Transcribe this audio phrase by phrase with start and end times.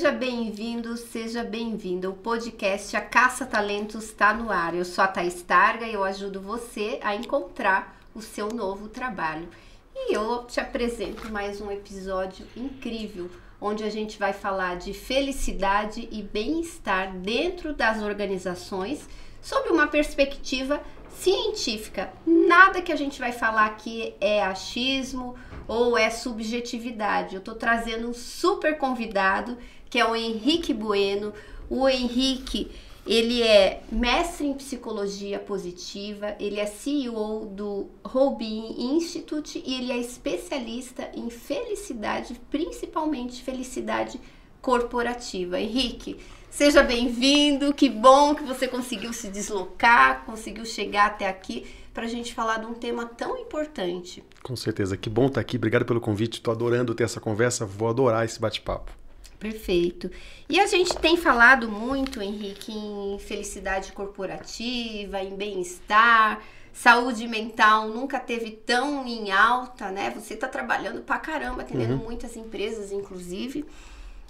[0.00, 2.08] Seja bem-vindo, seja bem-vinda.
[2.08, 4.74] O podcast A Caça Talentos está no ar.
[4.74, 9.46] Eu sou a Thaís Targa e eu ajudo você a encontrar o seu novo trabalho.
[9.94, 13.28] E eu te apresento mais um episódio incrível,
[13.60, 19.06] onde a gente vai falar de felicidade e bem-estar dentro das organizações,
[19.42, 22.10] sob uma perspectiva científica.
[22.26, 25.36] Nada que a gente vai falar aqui é achismo
[25.68, 27.34] ou é subjetividade.
[27.34, 29.58] Eu estou trazendo um super convidado
[29.90, 31.34] que é o Henrique Bueno.
[31.68, 32.70] O Henrique,
[33.06, 39.98] ele é mestre em psicologia positiva, ele é CEO do Robin Institute e ele é
[39.98, 44.20] especialista em felicidade, principalmente felicidade
[44.62, 45.60] corporativa.
[45.60, 46.18] Henrique,
[46.50, 47.74] seja bem-vindo.
[47.74, 52.58] Que bom que você conseguiu se deslocar, conseguiu chegar até aqui para a gente falar
[52.58, 54.22] de um tema tão importante.
[54.42, 55.56] Com certeza, que bom estar tá aqui.
[55.56, 56.34] Obrigado pelo convite.
[56.34, 57.66] Estou adorando ter essa conversa.
[57.66, 58.99] Vou adorar esse bate-papo.
[59.40, 60.10] Perfeito.
[60.50, 66.42] E a gente tem falado muito, Henrique, em felicidade corporativa, em bem-estar,
[66.74, 70.10] saúde mental nunca teve tão em alta, né?
[70.10, 72.04] Você está trabalhando pra caramba, atendendo uhum.
[72.04, 73.64] muitas empresas, inclusive.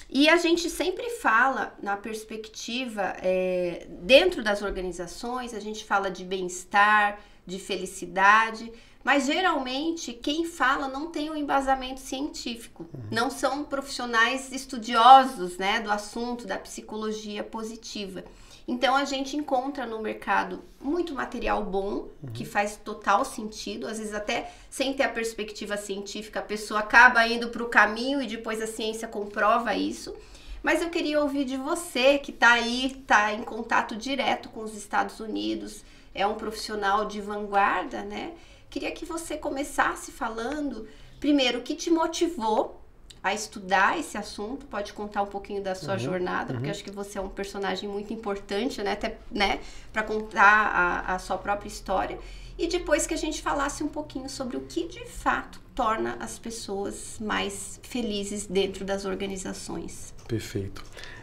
[0.08, 6.24] E a gente sempre fala na perspectiva, é, dentro das organizações, a gente fala de
[6.24, 13.00] bem-estar, de felicidade, mas geralmente quem fala não tem um embasamento científico, uhum.
[13.10, 18.24] não são profissionais estudiosos né, do assunto da psicologia positiva.
[18.68, 22.30] Então a gente encontra no mercado muito material bom, uhum.
[22.32, 27.26] que faz total sentido, às vezes até sem ter a perspectiva científica, a pessoa acaba
[27.26, 30.14] indo para o caminho e depois a ciência comprova isso.
[30.62, 34.76] Mas eu queria ouvir de você que está aí, está em contato direto com os
[34.76, 35.82] Estados Unidos,
[36.14, 38.34] é um profissional de vanguarda, né?
[38.70, 40.88] Queria que você começasse falando,
[41.18, 42.80] primeiro, o que te motivou
[43.22, 46.70] a estudar esse assunto, pode contar um pouquinho da sua uhum, jornada, porque uhum.
[46.70, 49.60] acho que você é um personagem muito importante, né, até, né,
[49.92, 52.18] para contar a, a sua própria história.
[52.56, 56.38] E depois que a gente falasse um pouquinho sobre o que de fato torna as
[56.38, 60.14] pessoas mais felizes dentro das organizações.
[60.26, 60.82] Perfeito.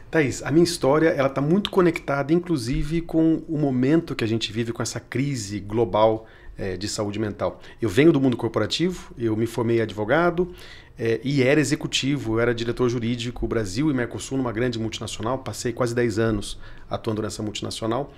[0.09, 4.51] Thaís, a minha história ela está muito conectada, inclusive, com o momento que a gente
[4.51, 6.25] vive com essa crise global
[6.57, 7.61] é, de saúde mental.
[7.81, 10.53] Eu venho do mundo corporativo, eu me formei advogado
[10.97, 15.71] é, e era executivo, eu era diretor jurídico Brasil e Mercosul numa grande multinacional, passei
[15.71, 16.57] quase 10 anos
[16.89, 18.11] atuando nessa multinacional.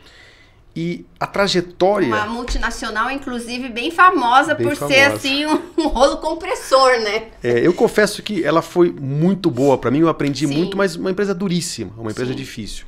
[0.75, 2.07] E a trajetória.
[2.07, 4.95] Uma multinacional, inclusive, bem famosa bem por famosa.
[4.95, 7.29] ser assim um, um, rolo compressor, né?
[7.43, 10.55] É, eu confesso que ela foi muito boa para mim, eu aprendi Sim.
[10.55, 12.37] muito, mas uma empresa duríssima, uma empresa Sim.
[12.37, 12.85] difícil.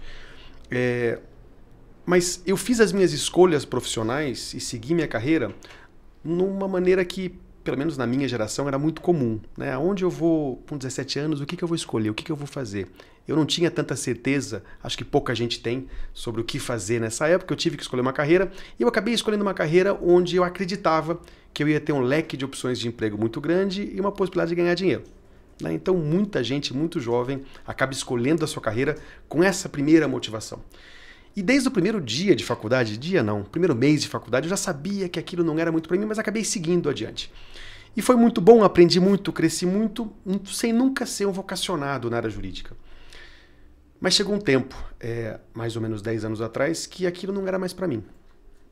[0.69, 1.17] É,
[2.05, 5.53] mas eu fiz as minhas escolhas profissionais e segui minha carreira
[6.23, 9.39] numa maneira que, pelo menos na minha geração, era muito comum.
[9.57, 9.77] Né?
[9.77, 12.31] Onde eu vou com 17 anos, o que, que eu vou escolher, o que, que
[12.31, 12.87] eu vou fazer?
[13.27, 17.27] Eu não tinha tanta certeza, acho que pouca gente tem, sobre o que fazer nessa
[17.27, 17.53] época.
[17.53, 21.21] Eu tive que escolher uma carreira e eu acabei escolhendo uma carreira onde eu acreditava
[21.53, 24.49] que eu ia ter um leque de opções de emprego muito grande e uma possibilidade
[24.49, 25.03] de ganhar dinheiro.
[25.61, 25.73] Né?
[25.73, 28.97] Então, muita gente, muito jovem, acaba escolhendo a sua carreira
[29.29, 30.61] com essa primeira motivação.
[31.35, 34.57] E desde o primeiro dia de faculdade, dia não, primeiro mês de faculdade, eu já
[34.57, 37.31] sabia que aquilo não era muito para mim, mas acabei seguindo adiante.
[37.95, 40.11] E foi muito bom, aprendi muito, cresci muito,
[40.45, 42.75] sem nunca ser um vocacionado na área jurídica.
[43.99, 47.59] Mas chegou um tempo, é, mais ou menos 10 anos atrás, que aquilo não era
[47.59, 48.03] mais para mim.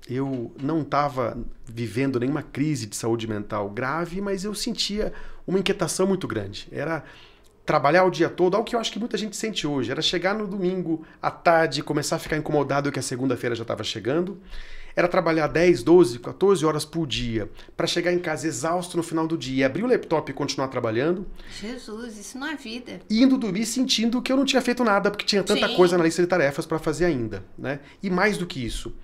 [0.09, 5.13] Eu não estava vivendo nenhuma crise de saúde mental grave, mas eu sentia
[5.45, 6.67] uma inquietação muito grande.
[6.71, 7.03] Era
[7.65, 10.33] trabalhar o dia todo, algo que eu acho que muita gente sente hoje, era chegar
[10.33, 14.41] no domingo à tarde, começar a ficar incomodado que a segunda-feira já estava chegando,
[14.95, 19.27] era trabalhar 10, 12, 14 horas por dia, para chegar em casa exausto no final
[19.27, 21.25] do dia, abrir o laptop e continuar trabalhando.
[21.59, 22.99] Jesus, isso não é vida.
[23.09, 25.75] E indo dormir sentindo que eu não tinha feito nada, porque tinha tanta Sim.
[25.75, 27.45] coisa na lista de tarefas para fazer ainda.
[27.57, 27.79] Né?
[28.01, 28.95] E mais do que isso,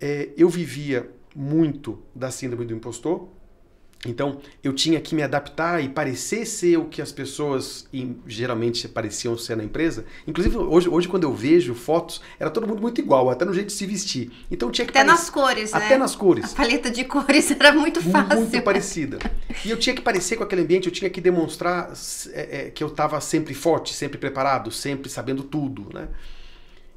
[0.00, 3.28] é, eu vivia muito da síndrome do impostor,
[4.06, 7.86] então, eu tinha que me adaptar e parecer ser o que as pessoas
[8.26, 10.06] geralmente pareciam ser na empresa.
[10.26, 13.66] Inclusive, hoje, hoje quando eu vejo fotos, era todo mundo muito igual, até no jeito
[13.66, 14.32] de se vestir.
[14.50, 15.98] Então, tinha que Até nas cores, Até né?
[15.98, 16.52] nas cores.
[16.52, 18.40] A paleta de cores era muito fácil.
[18.40, 19.18] Muito parecida.
[19.66, 21.92] E eu tinha que parecer com aquele ambiente, eu tinha que demonstrar
[22.32, 26.08] é, é, que eu estava sempre forte, sempre preparado, sempre sabendo tudo, né?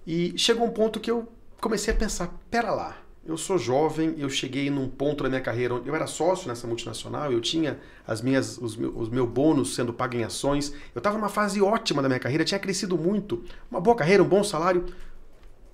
[0.08, 1.28] E chegou um ponto que eu
[1.60, 5.76] comecei a pensar, pera lá, eu sou jovem, eu cheguei num ponto da minha carreira
[5.76, 9.94] onde eu era sócio nessa multinacional, eu tinha as minhas, os, meus, os bônus sendo
[9.94, 13.80] pagos em ações, eu estava numa fase ótima da minha carreira, tinha crescido muito, uma
[13.80, 14.86] boa carreira, um bom salário.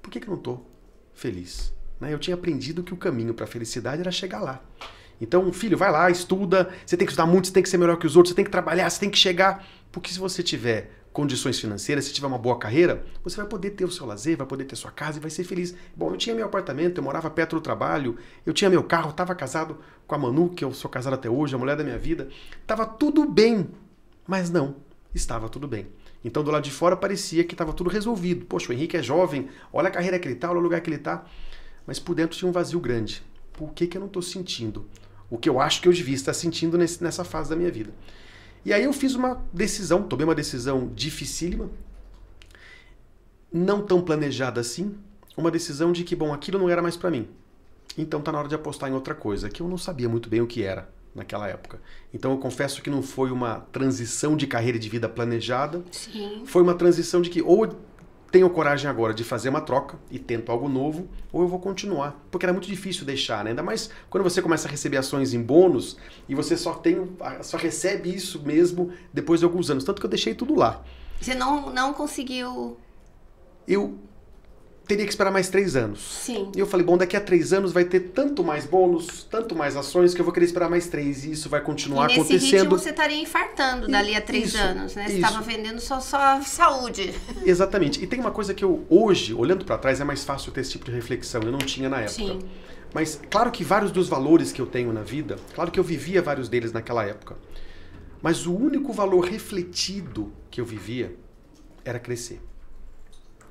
[0.02, 0.70] Por que, que eu não estou
[1.14, 1.74] feliz?
[2.00, 2.14] Né?
[2.14, 4.62] Eu tinha aprendido que o caminho para a felicidade era chegar lá.
[5.20, 7.98] Então, filho, vai lá, estuda, você tem que estudar muito, você tem que ser melhor
[7.98, 9.68] que os outros, você tem que trabalhar, você tem que chegar.
[9.92, 13.84] Porque se você tiver condições financeiras, se tiver uma boa carreira, você vai poder ter
[13.84, 15.76] o seu lazer, vai poder ter sua casa e vai ser feliz.
[15.94, 19.36] Bom, eu tinha meu apartamento, eu morava perto do trabalho, eu tinha meu carro, estava
[19.36, 19.78] casado
[20.08, 22.30] com a Manu, que eu sou casado até hoje, a mulher da minha vida.
[22.66, 23.68] Tava tudo bem,
[24.26, 24.78] mas não,
[25.14, 25.88] estava tudo bem.
[26.24, 28.46] Então, do lado de fora, parecia que estava tudo resolvido.
[28.46, 30.90] Poxa, o Henrique é jovem, olha a carreira que ele está, olha o lugar que
[30.90, 31.26] ele está.
[31.86, 33.22] Mas por dentro tinha um vazio grande.
[33.52, 34.88] Por que, que eu não estou sentindo
[35.30, 37.92] o que eu acho que eu devia estar sentindo nesse, nessa fase da minha vida?
[38.66, 41.70] E aí eu fiz uma decisão, tomei uma decisão dificílima,
[43.52, 44.96] não tão planejada assim,
[45.36, 47.28] uma decisão de que, bom, aquilo não era mais para mim.
[47.98, 50.42] Então tá na hora de apostar em outra coisa, que eu não sabia muito bem
[50.42, 51.82] o que era naquela época.
[52.14, 55.84] Então eu confesso que não foi uma transição de carreira e de vida planejada.
[55.92, 56.44] Sim.
[56.46, 57.68] Foi uma transição de que ou
[58.32, 62.20] tenho coragem agora de fazer uma troca e tento algo novo, ou eu vou continuar.
[62.30, 63.52] Porque era muito difícil deixar, né?
[63.52, 65.98] Ainda mais quando você começa a receber ações em bônus
[66.28, 67.10] e você só tem
[67.42, 69.84] só recebe isso mesmo depois de alguns anos.
[69.84, 70.84] Tanto que eu deixei tudo lá.
[71.20, 72.78] Você não, não conseguiu.
[73.68, 74.00] Eu
[74.90, 76.00] teria que esperar mais três anos.
[76.00, 76.52] Sim.
[76.56, 79.78] E eu falei, bom, daqui a três anos vai ter tanto mais bônus, tanto mais
[79.78, 81.24] ações, que eu vou querer esperar mais três.
[81.26, 82.62] E isso vai continuar e nesse acontecendo.
[82.62, 85.08] Ritmo você estaria infartando dali a três Isso, anos, né?
[85.08, 87.14] Você estava vendendo só, só saúde.
[87.46, 88.04] Exatamente.
[88.04, 90.72] E tem uma coisa que eu, hoje, olhando para trás, é mais fácil ter esse
[90.72, 91.42] tipo de reflexão.
[91.44, 92.12] Eu não tinha na época.
[92.12, 92.40] Sim.
[92.92, 96.20] Mas claro que vários dos valores que eu tenho na vida, claro que eu vivia
[96.20, 97.36] vários deles naquela época.
[98.24, 101.16] Mas o único valor refletido que eu vivia
[101.86, 102.42] era crescer.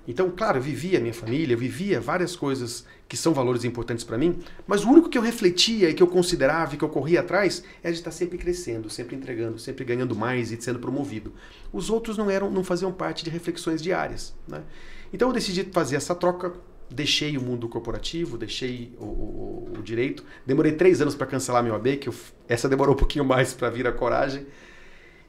[0.08, 4.02] Então, claro, eu vivia a minha família, eu vivia várias coisas que são valores importantes
[4.02, 6.88] para mim, mas o único que eu refletia e que eu considerava e que eu
[6.88, 11.34] corria atrás era de estar sempre crescendo, sempre entregando, sempre ganhando mais e sendo promovido.
[11.70, 14.34] Os outros não eram, não faziam parte de reflexões diárias.
[14.48, 14.62] Né?
[15.12, 16.54] Então eu decidi fazer essa troca,
[16.90, 20.24] deixei o mundo corporativo, deixei o, o, o direito.
[20.46, 22.14] Demorei três anos para cancelar meu AB, que eu,
[22.48, 24.46] essa demorou um pouquinho mais para vir a coragem.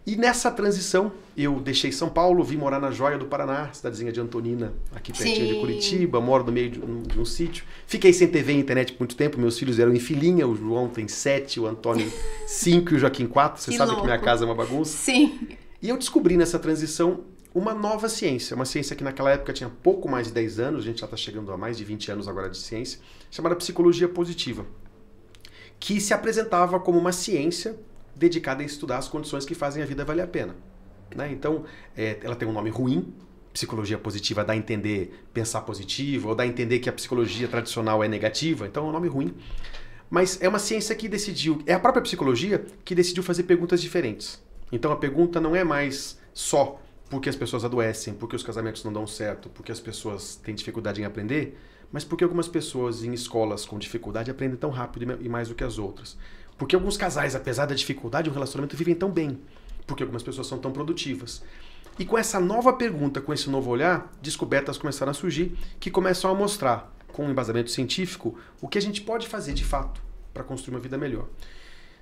[0.09, 4.19] E nessa transição, eu deixei São Paulo, vim morar na Joia do Paraná, cidadezinha de
[4.19, 5.59] Antonina, aqui pertinho de Sim.
[5.59, 7.63] Curitiba, moro no meio de um, de um sítio.
[7.85, 10.89] Fiquei sem TV e internet por muito tempo, meus filhos eram em filhinha, o João
[10.89, 12.11] tem sete, o Antônio
[12.47, 13.61] cinco e o Joaquim quatro.
[13.61, 14.25] Você Que sabe que minha louco.
[14.25, 14.97] casa é uma bagunça.
[14.97, 15.47] Sim.
[15.79, 17.19] E eu descobri nessa transição
[17.53, 20.85] uma nova ciência, uma ciência que naquela época tinha pouco mais de 10 anos, a
[20.87, 24.65] gente já está chegando a mais de 20 anos agora de ciência, chamada psicologia positiva,
[25.79, 27.77] que se apresentava como uma ciência
[28.19, 30.55] dedicada a estudar as condições que fazem a vida valer a pena.
[31.15, 31.31] Né?
[31.31, 31.63] Então,
[31.97, 33.13] é, ela tem um nome ruim,
[33.53, 38.03] psicologia positiva dá a entender pensar positivo, ou dá a entender que a psicologia tradicional
[38.03, 39.33] é negativa, então é um nome ruim.
[40.09, 44.43] Mas é uma ciência que decidiu, é a própria psicologia que decidiu fazer perguntas diferentes.
[44.71, 46.79] Então a pergunta não é mais só
[47.09, 51.01] porque as pessoas adoecem, porque os casamentos não dão certo, porque as pessoas têm dificuldade
[51.01, 51.57] em aprender,
[51.91, 55.63] mas porque algumas pessoas em escolas com dificuldade aprendem tão rápido e mais do que
[55.63, 56.17] as outras.
[56.59, 59.39] Porque alguns casais, apesar da dificuldade, o relacionamento vivem tão bem.
[59.87, 61.41] Porque algumas pessoas são tão produtivas.
[61.97, 66.29] E com essa nova pergunta, com esse novo olhar, descobertas começaram a surgir que começam
[66.29, 70.01] a mostrar, com um embasamento científico, o que a gente pode fazer de fato
[70.33, 71.27] para construir uma vida melhor.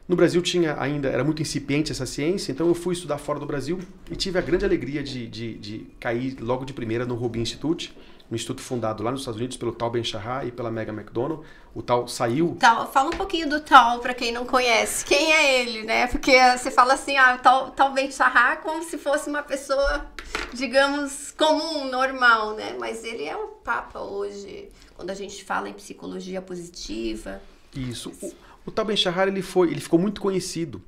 [0.08, 3.46] No Brasil tinha ainda, era muito incipiente essa ciência, então eu fui estudar fora do
[3.46, 7.42] Brasil e tive a grande alegria de, de, de cair logo de primeira no Rubin
[7.42, 7.96] Institute,
[8.30, 11.44] um instituto fundado lá nos Estados Unidos pelo Tal Ben-Shahar e pela Megan McDonald.
[11.74, 15.06] O Tal saiu Tal, fala um pouquinho do Tal para quem não conhece.
[15.06, 16.08] Quem é ele, né?
[16.08, 20.06] Porque você fala assim, ah, Tal, tal Ben Shahar como se fosse uma pessoa,
[20.54, 22.76] digamos, comum, normal, né?
[22.80, 27.42] Mas ele é um papa hoje, quando a gente fala em psicologia positiva.
[27.76, 28.12] Isso.
[28.22, 28.34] O,
[28.66, 30.82] o Tal Ben-Shahar ele foi, ele ficou muito conhecido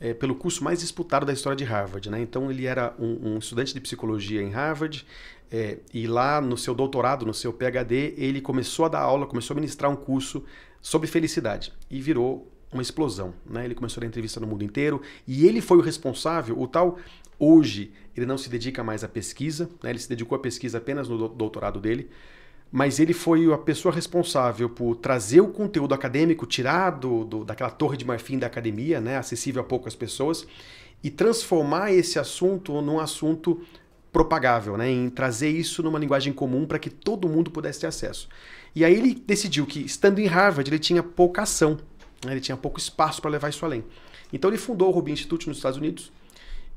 [0.00, 2.20] é, pelo curso mais disputado da história de Harvard, né?
[2.20, 5.06] Então ele era um, um estudante de psicologia em Harvard
[5.50, 9.54] é, e lá no seu doutorado, no seu PhD, ele começou a dar aula, começou
[9.54, 10.44] a ministrar um curso
[10.80, 13.64] sobre felicidade e virou uma explosão, né?
[13.64, 16.60] Ele começou a dar entrevista no mundo inteiro e ele foi o responsável.
[16.60, 16.98] O tal
[17.38, 19.90] hoje ele não se dedica mais à pesquisa, né?
[19.90, 22.10] Ele se dedicou à pesquisa apenas no doutorado dele
[22.70, 27.70] mas ele foi a pessoa responsável por trazer o conteúdo acadêmico, tirar do, do, daquela
[27.70, 30.46] torre de marfim da academia, né, acessível a poucas pessoas,
[31.02, 33.60] e transformar esse assunto num assunto
[34.16, 38.30] propagável, né, em trazer isso numa linguagem comum para que todo mundo pudesse ter acesso.
[38.74, 41.76] E aí ele decidiu que, estando em Harvard, ele tinha pouca ação,
[42.24, 43.84] né, ele tinha pouco espaço para levar isso além.
[44.32, 46.10] Então ele fundou o Rubin Institute nos Estados Unidos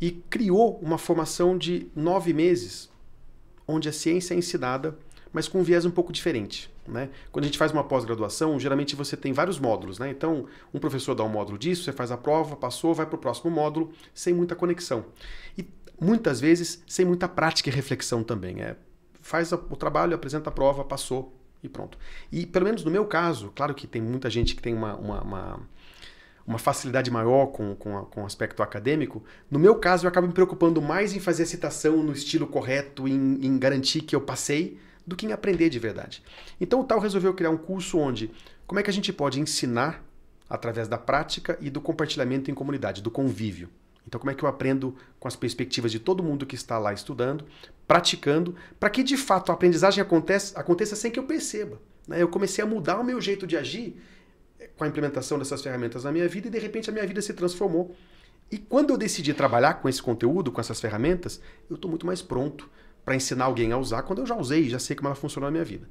[0.01, 2.89] e criou uma formação de nove meses,
[3.65, 4.98] onde a ciência é ensinada
[5.31, 6.69] mas com um viés um pouco diferente.
[6.88, 7.10] Né?
[7.31, 10.00] Quando a gente faz uma pós-graduação, geralmente você tem vários módulos.
[10.00, 10.10] Né?
[10.10, 13.19] Então, um professor dá um módulo disso, você faz a prova, passou, vai para o
[13.19, 15.05] próximo módulo, sem muita conexão.
[15.58, 15.63] E
[16.00, 18.62] muitas vezes sem muita prática e reflexão também.
[18.62, 18.75] É,
[19.22, 21.98] faz o trabalho, apresenta a prova, passou e pronto.
[22.32, 25.22] E pelo menos no meu caso, claro que tem muita gente que tem uma, uma,
[25.22, 25.60] uma
[26.50, 29.24] uma facilidade maior com, com, com o aspecto acadêmico.
[29.51, 33.08] No meu caso, eu acabo me preocupando mais em fazer a citação no estilo correto,
[33.08, 36.24] em, em garantir que eu passei, do que em aprender de verdade.
[36.60, 38.32] Então o Tal resolveu criar um curso onde
[38.65, 40.03] como é que a gente pode ensinar
[40.50, 43.70] através da prática e do compartilhamento em comunidade, do convívio.
[44.10, 46.92] Então, como é que eu aprendo com as perspectivas de todo mundo que está lá
[46.92, 47.46] estudando,
[47.88, 51.80] praticando, para que de fato a aprendizagem aconteça, aconteça sem que eu perceba.
[52.08, 52.20] Né?
[52.20, 54.01] Eu comecei a mudar o meu jeito de agir
[54.75, 57.36] com a implementação dessas ferramentas na minha vida e de repente a minha vida se
[57.36, 57.96] transformou.
[58.51, 61.39] E quando eu decidi trabalhar com esse conteúdo, com essas ferramentas,
[61.70, 62.68] eu estou muito mais pronto
[63.06, 65.51] para ensinar alguém a usar quando eu já usei, já sei como ela funciona na
[65.51, 65.88] minha vida.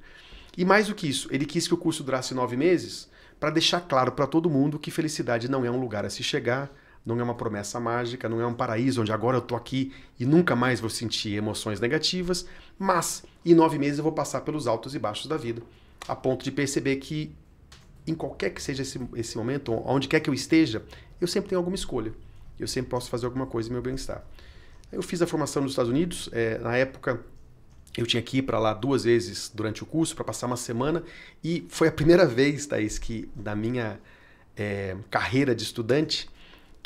[0.57, 3.09] E mais do que isso, ele quis que o curso durasse nove meses
[3.39, 6.69] para deixar claro para todo mundo que felicidade não é um lugar a se chegar,
[7.15, 10.27] não é uma promessa mágica, não é um paraíso onde agora eu estou aqui e
[10.27, 12.47] nunca mais vou sentir emoções negativas,
[12.79, 15.63] mas em nove meses eu vou passar pelos altos e baixos da vida,
[16.07, 17.35] a ponto de perceber que
[18.07, 20.83] em qualquer que seja esse, esse momento, onde quer que eu esteja,
[21.21, 22.13] eu sempre tenho alguma escolha.
[22.59, 24.25] Eu sempre posso fazer alguma coisa em meu bem-estar.
[24.91, 26.29] Eu fiz a formação nos Estados Unidos.
[26.33, 27.21] É, na época,
[27.97, 31.03] eu tinha que ir para lá duas vezes durante o curso para passar uma semana.
[31.45, 34.01] E foi a primeira vez, Thaís, que na minha
[34.57, 36.29] é, carreira de estudante,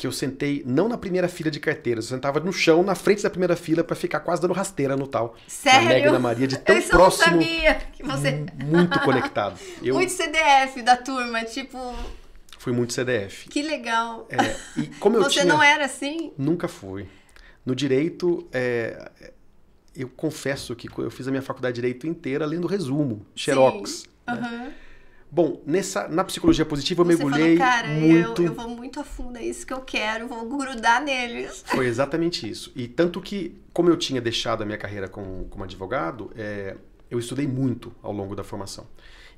[0.03, 3.23] que eu sentei não na primeira fila de carteiras, eu sentava no chão, na frente
[3.23, 5.33] da primeira fila, para ficar quase dando rasteira no tal.
[5.47, 5.83] Sério?
[5.83, 7.41] Na Mega na Maria, de tão eu próximo.
[7.41, 8.45] Eu sabia que você...
[8.65, 9.57] Muito conectado.
[9.81, 9.95] Eu...
[9.95, 11.95] Muito CDF da turma, tipo...
[12.57, 13.47] Fui muito CDF.
[13.47, 14.27] Que legal.
[14.29, 15.45] É, e como eu você tinha...
[15.45, 16.33] não era assim?
[16.37, 17.07] Nunca fui.
[17.65, 19.09] No direito, é...
[19.95, 23.89] eu confesso que eu fiz a minha faculdade de direito inteira lendo resumo, xerox.
[23.89, 24.07] Sim.
[24.27, 24.33] Né?
[24.35, 24.82] Uhum.
[25.33, 28.43] Bom, nessa, na psicologia positiva eu Você mergulhei falou, cara, muito.
[28.43, 31.63] Eu, eu vou muito a fundo, é isso que eu quero, vou grudar neles.
[31.73, 32.71] Foi exatamente isso.
[32.75, 36.77] E tanto que, como eu tinha deixado a minha carreira como, como advogado, é,
[37.09, 38.85] eu estudei muito ao longo da formação.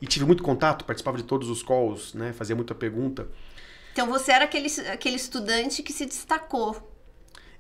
[0.02, 3.30] E tive muito contato, participava de todos os calls, né, fazia muita pergunta.
[3.94, 6.75] Então você era aquele, aquele estudante que se destacou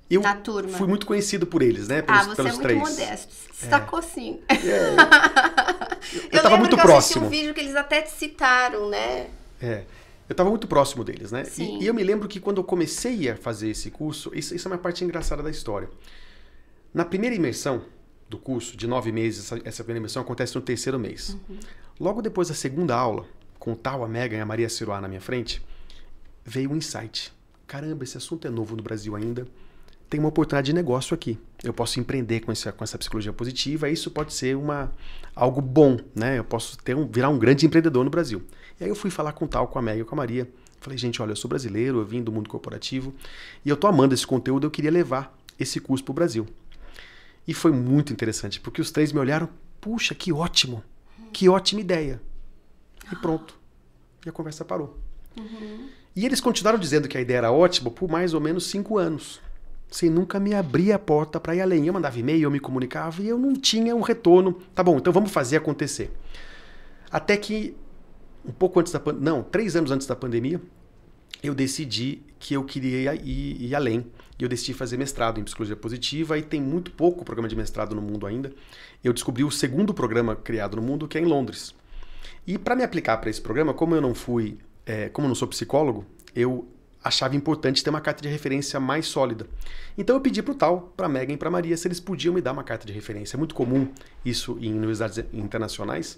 [0.09, 0.77] eu na turma.
[0.77, 2.01] fui muito conhecido por eles, né?
[2.01, 2.79] Pelos, ah, você pelos é muito três.
[2.79, 3.33] modesto.
[3.33, 4.01] Se destacou é.
[4.01, 4.41] sim.
[4.49, 5.64] É.
[6.13, 7.25] Eu, eu tava muito que próximo.
[7.25, 9.29] Eu um vídeo que eles até te citaram, né?
[9.61, 9.83] É.
[10.27, 11.43] Eu estava muito próximo deles, né?
[11.45, 11.79] Sim.
[11.79, 14.67] E, e, eu me lembro que quando eu comecei a fazer esse curso, isso, isso
[14.67, 15.89] é uma parte engraçada da história.
[16.93, 17.83] Na primeira imersão
[18.27, 21.37] do curso, de nove meses, essa, essa primeira imersão acontece no terceiro mês.
[21.47, 21.59] Uhum.
[21.99, 23.25] Logo depois da segunda aula,
[23.59, 25.63] com o tal, a Megan e a Maria Ciroá na minha frente,
[26.43, 27.31] veio um insight.
[27.67, 29.47] Caramba, esse assunto é novo no Brasil ainda
[30.09, 31.37] tem uma oportunidade de negócio aqui.
[31.63, 34.93] Eu posso empreender com essa, com essa psicologia positiva, e isso pode ser uma,
[35.35, 36.37] algo bom, né?
[36.37, 38.43] Eu posso ter um, virar um grande empreendedor no Brasil.
[38.79, 40.49] E aí eu fui falar com tal, com a Meg e com a Maria.
[40.79, 43.13] Falei, gente, olha, eu sou brasileiro, eu vim do mundo corporativo
[43.63, 46.45] e eu tô amando esse conteúdo, eu queria levar esse curso para o Brasil.
[47.47, 49.49] E foi muito interessante, porque os três me olharam,
[49.81, 50.83] puxa, que ótimo,
[51.33, 52.21] que ótima ideia.
[53.11, 53.57] E pronto.
[54.23, 54.99] E a conversa parou.
[55.37, 55.89] Uhum.
[56.15, 59.41] E eles continuaram dizendo que a ideia era ótima por mais ou menos cinco anos
[59.89, 61.87] sem nunca me abrir a porta para ir além.
[61.87, 64.53] Eu mandava e-mail, eu me comunicava e eu não tinha um retorno.
[64.73, 66.11] Tá bom, então vamos fazer acontecer.
[67.09, 67.75] Até que,
[68.45, 70.61] um pouco antes da pandemia, não, três anos antes da pandemia,
[71.41, 74.05] eu decidi que eu queria ir, ir além.
[74.37, 77.95] E eu decidi fazer mestrado em psicologia positiva e tem muito pouco programa de mestrado
[77.95, 78.51] no mundo ainda.
[79.03, 81.73] Eu descobri o segundo programa criado no mundo, que é em Londres.
[82.45, 85.35] E para me aplicar para esse programa, como eu não fui, é, como eu não
[85.35, 86.67] sou psicólogo, eu
[87.05, 89.45] achava importante ter uma carta de referência mais sólida.
[89.95, 92.33] Então eu pedi para o tal, para a Megan e para Maria, se eles podiam
[92.33, 93.35] me dar uma carta de referência.
[93.35, 93.87] É muito comum
[94.25, 96.17] isso em universidades internacionais.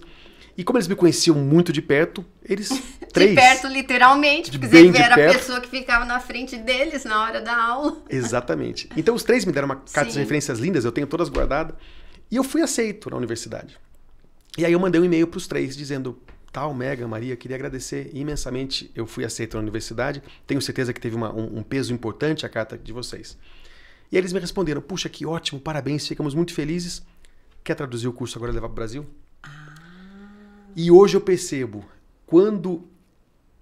[0.58, 2.70] E como eles me conheciam muito de perto, eles
[3.12, 3.32] três...
[3.32, 7.42] de perto, literalmente, porque você era a pessoa que ficava na frente deles na hora
[7.42, 7.98] da aula.
[8.10, 8.90] Exatamente.
[8.96, 11.76] Então os três me deram uma carta de referências lindas, eu tenho todas guardadas.
[12.32, 13.78] E eu fui aceito na universidade.
[14.58, 16.18] E aí eu mandei um e-mail para os três dizendo
[16.58, 18.90] tal, Mega, Maria, queria agradecer imensamente.
[18.96, 22.50] Eu fui aceito na universidade, tenho certeza que teve uma, um, um, peso importante a
[22.50, 23.38] carta de vocês.
[24.12, 27.06] E eles me responderam: Puxa, que ótimo, parabéns, ficamos muito felizes.
[27.64, 29.06] Quer traduzir o curso agora e levar para o Brasil?
[29.44, 29.76] Ah.
[30.76, 31.86] E hoje eu percebo,
[32.26, 32.90] quando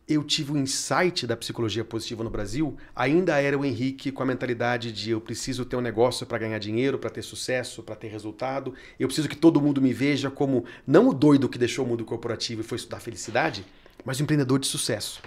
[0.07, 4.21] eu tive o um insight da psicologia positiva no Brasil, ainda era o Henrique com
[4.21, 7.95] a mentalidade de eu preciso ter um negócio para ganhar dinheiro, para ter sucesso, para
[7.95, 8.73] ter resultado.
[8.99, 12.05] Eu preciso que todo mundo me veja como não o doido que deixou o mundo
[12.05, 13.65] corporativo e foi estudar felicidade,
[14.03, 15.21] mas o empreendedor de sucesso.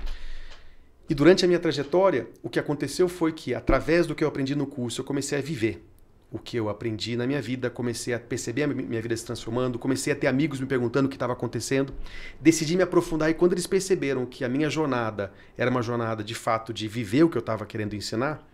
[1.10, 4.54] E durante a minha trajetória, o que aconteceu foi que, através do que eu aprendi
[4.54, 5.82] no curso, eu comecei a viver
[6.30, 9.78] o que eu aprendi na minha vida, comecei a perceber a minha vida se transformando,
[9.78, 11.94] comecei a ter amigos me perguntando o que estava acontecendo,
[12.38, 16.34] decidi me aprofundar e quando eles perceberam que a minha jornada era uma jornada de
[16.34, 18.46] fato de viver o que eu estava querendo ensinar,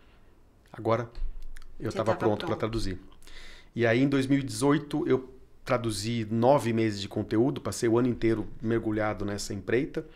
[0.72, 1.10] agora
[1.80, 2.98] eu estava pronto para traduzir.
[3.74, 5.28] E aí em 2018 eu
[5.64, 10.06] traduzi nove meses de conteúdo, passei o ano inteiro mergulhado nessa empreita,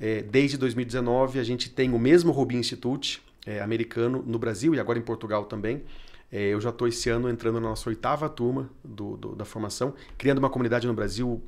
[0.00, 4.80] É, desde 2019, a gente tem o mesmo Rubin Institute é, americano no Brasil e
[4.80, 5.84] agora em Portugal também.
[6.34, 9.94] É, eu já estou esse ano entrando na nossa oitava turma do, do, da formação,
[10.18, 11.40] criando uma comunidade no Brasil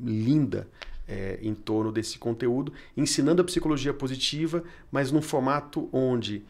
[0.00, 0.68] linda
[1.08, 6.44] é, em torno desse conteúdo, ensinando a psicologia positiva, mas num formato onde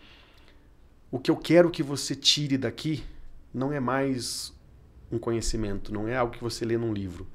[1.11, 3.02] o que eu quero que você tire daqui
[3.54, 4.52] não é mais
[5.11, 7.26] um conhecimento, não é algo que você lê num livro.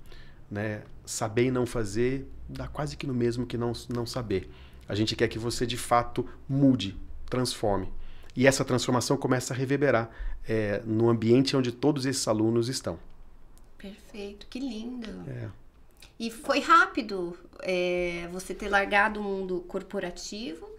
[0.51, 0.83] Né?
[1.03, 4.47] Saber e não fazer dá quase que no mesmo que não, não saber.
[4.87, 6.95] A gente quer que você de fato mude,
[7.27, 7.91] transforme.
[8.35, 10.09] E essa transformação começa a reverberar
[10.47, 12.99] é, no ambiente onde todos esses alunos estão.
[13.77, 15.09] Perfeito, que lindo.
[15.27, 15.49] É.
[16.19, 20.69] E foi rápido é, você ter largado o mundo corporativo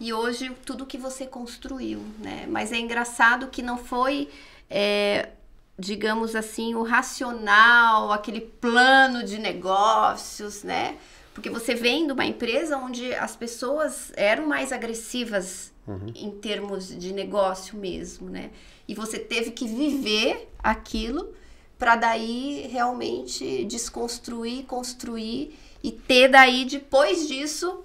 [0.00, 2.46] e hoje tudo que você construiu, né?
[2.48, 4.28] Mas é engraçado que não foi,
[4.70, 5.30] é,
[5.78, 10.96] digamos assim, o racional, aquele plano de negócios, né?
[11.34, 16.06] Porque você vem de uma empresa onde as pessoas eram mais agressivas uhum.
[16.14, 18.50] em termos de negócio mesmo, né?
[18.86, 21.32] E você teve que viver aquilo
[21.78, 27.82] para daí realmente desconstruir, construir e ter daí depois disso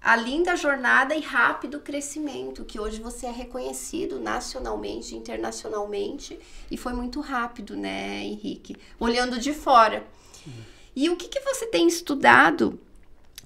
[0.00, 6.38] a linda jornada e rápido crescimento, que hoje você é reconhecido nacionalmente, internacionalmente,
[6.70, 8.76] e foi muito rápido, né, Henrique?
[9.00, 10.06] Olhando de fora.
[10.46, 10.52] Uhum.
[10.94, 12.78] E o que, que você tem estudado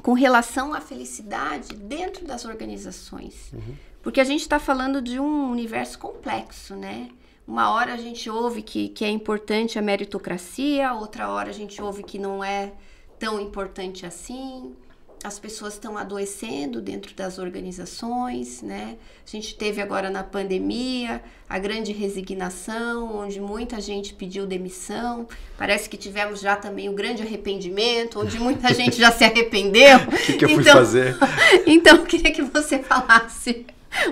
[0.02, 3.52] com relação à felicidade dentro das organizações?
[3.52, 3.74] Uhum.
[4.02, 7.10] Porque a gente está falando de um universo complexo, né?
[7.46, 11.82] Uma hora a gente ouve que, que é importante a meritocracia, outra hora a gente
[11.82, 12.72] ouve que não é
[13.18, 14.74] tão importante assim
[15.22, 18.96] as pessoas estão adoecendo dentro das organizações, né?
[19.26, 25.28] A gente teve agora na pandemia a grande resignação, onde muita gente pediu demissão.
[25.58, 29.98] Parece que tivemos já também o grande arrependimento, onde muita gente já se arrependeu.
[29.98, 31.16] O que, que eu fui então, fazer?
[31.66, 33.66] então, eu queria que você falasse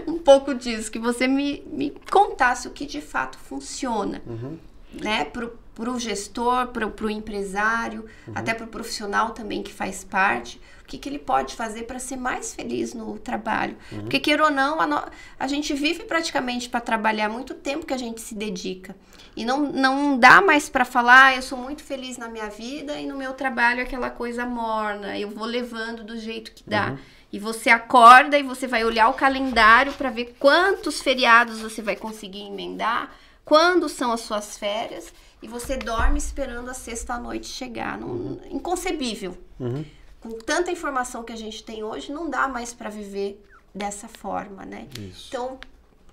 [0.06, 4.58] um pouco disso, que você me, me contasse o que de fato funciona, uhum.
[4.92, 5.24] né?
[5.24, 8.34] Para o gestor, para o empresário, uhum.
[8.34, 12.16] até para o profissional também que faz parte que, que ele pode fazer para ser
[12.16, 13.76] mais feliz no trabalho.
[13.92, 14.00] Uhum.
[14.00, 15.04] Porque, queira ou não, a, no,
[15.38, 18.96] a gente vive praticamente para trabalhar muito tempo que a gente se dedica.
[19.36, 22.98] E não, não dá mais para falar, ah, eu sou muito feliz na minha vida
[22.98, 26.92] e no meu trabalho é aquela coisa morna, eu vou levando do jeito que dá.
[26.92, 26.98] Uhum.
[27.30, 31.96] E você acorda e você vai olhar o calendário para ver quantos feriados você vai
[31.96, 37.98] conseguir emendar, quando são as suas férias, e você dorme esperando a sexta-noite chegar.
[37.98, 38.40] Não, uhum.
[38.50, 39.36] Inconcebível.
[39.60, 39.84] Uhum
[40.20, 43.42] com tanta informação que a gente tem hoje, não dá mais para viver
[43.74, 44.88] dessa forma, né?
[44.98, 45.26] Isso.
[45.28, 45.58] Então, o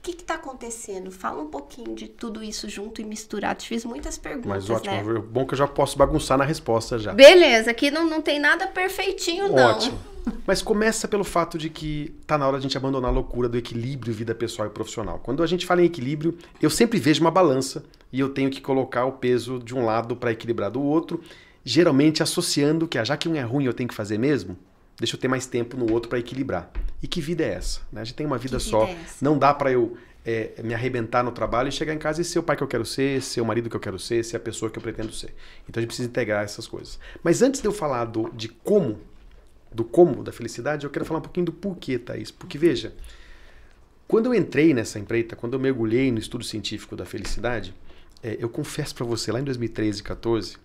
[0.01, 1.11] que está acontecendo?
[1.11, 3.59] Fala um pouquinho de tudo isso junto e misturado.
[3.59, 5.19] Te fiz muitas perguntas, Mas ótimo, né?
[5.19, 7.13] bom que eu já posso bagunçar na resposta já.
[7.13, 9.71] Beleza, aqui não, não tem nada perfeitinho, não.
[9.71, 9.97] Ótimo.
[10.45, 13.47] Mas começa pelo fato de que tá na hora de a gente abandonar a loucura
[13.47, 15.19] do equilíbrio vida pessoal e profissional.
[15.19, 18.61] Quando a gente fala em equilíbrio, eu sempre vejo uma balança e eu tenho que
[18.61, 21.21] colocar o peso de um lado para equilibrar do outro
[21.65, 24.55] geralmente associando que ah, já que um é ruim eu tenho que fazer mesmo,
[24.97, 26.71] deixa eu ter mais tempo no outro para equilibrar.
[27.01, 27.81] E que vida é essa?
[27.91, 28.01] Né?
[28.01, 28.85] A gente tem uma vida que só.
[28.85, 32.21] Vida é não dá para eu é, me arrebentar no trabalho e chegar em casa
[32.21, 34.23] e ser o pai que eu quero ser, ser o marido que eu quero ser,
[34.23, 35.33] ser a pessoa que eu pretendo ser.
[35.67, 36.99] Então a gente precisa integrar essas coisas.
[37.23, 38.99] Mas antes de eu falar do, de como,
[39.71, 42.29] do como da felicidade, eu quero falar um pouquinho do porquê, Thaís.
[42.29, 42.93] Porque veja,
[44.07, 47.73] quando eu entrei nessa empreita, quando eu mergulhei no estudo científico da felicidade,
[48.21, 50.57] é, eu confesso para você, lá em 2013 e 2014,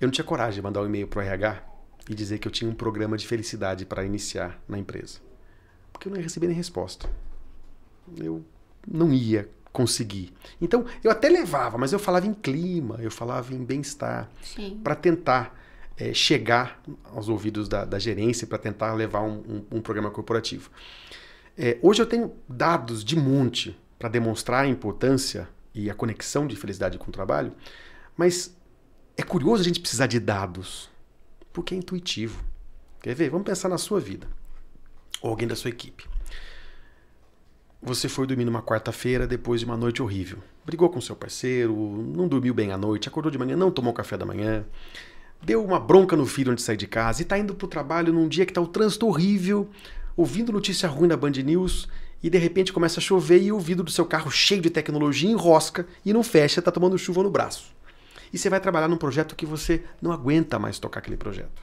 [0.00, 1.62] eu não tinha coragem de mandar um e-mail para o RH
[2.08, 5.18] e dizer que eu tinha um programa de felicidade para iniciar na empresa.
[5.92, 7.08] Porque eu não ia receber nem resposta.
[8.16, 8.44] Eu
[8.86, 10.32] não ia conseguir.
[10.60, 14.28] Então, eu até levava, mas eu falava em clima, eu falava em bem-estar,
[14.82, 15.54] para tentar
[15.96, 16.80] é, chegar
[17.12, 20.70] aos ouvidos da, da gerência, para tentar levar um, um, um programa corporativo.
[21.56, 26.56] É, hoje eu tenho dados de monte para demonstrar a importância e a conexão de
[26.56, 27.52] felicidade com o trabalho,
[28.16, 28.56] mas
[29.18, 30.88] é curioso a gente precisar de dados,
[31.52, 32.40] porque é intuitivo.
[33.02, 33.28] Quer ver?
[33.30, 34.28] Vamos pensar na sua vida.
[35.20, 36.06] Ou alguém da sua equipe.
[37.82, 40.38] Você foi dormir numa quarta-feira depois de uma noite horrível.
[40.64, 41.74] Brigou com seu parceiro,
[42.14, 44.64] não dormiu bem à noite, acordou de manhã, não tomou café da manhã,
[45.42, 47.68] deu uma bronca no filho antes de sair de casa e está indo para o
[47.68, 49.68] trabalho num dia que está o trânsito horrível,
[50.16, 51.88] ouvindo notícia ruim na Band News
[52.22, 55.28] e de repente começa a chover e o vidro do seu carro cheio de tecnologia
[55.28, 57.77] enrosca e não fecha, está tomando chuva no braço
[58.32, 61.62] e você vai trabalhar num projeto que você não aguenta mais tocar aquele projeto.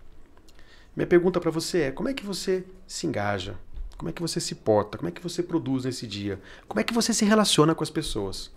[0.96, 3.56] Minha pergunta para você é: como é que você se engaja?
[3.98, 4.98] Como é que você se porta?
[4.98, 6.40] Como é que você produz nesse dia?
[6.68, 8.52] Como é que você se relaciona com as pessoas?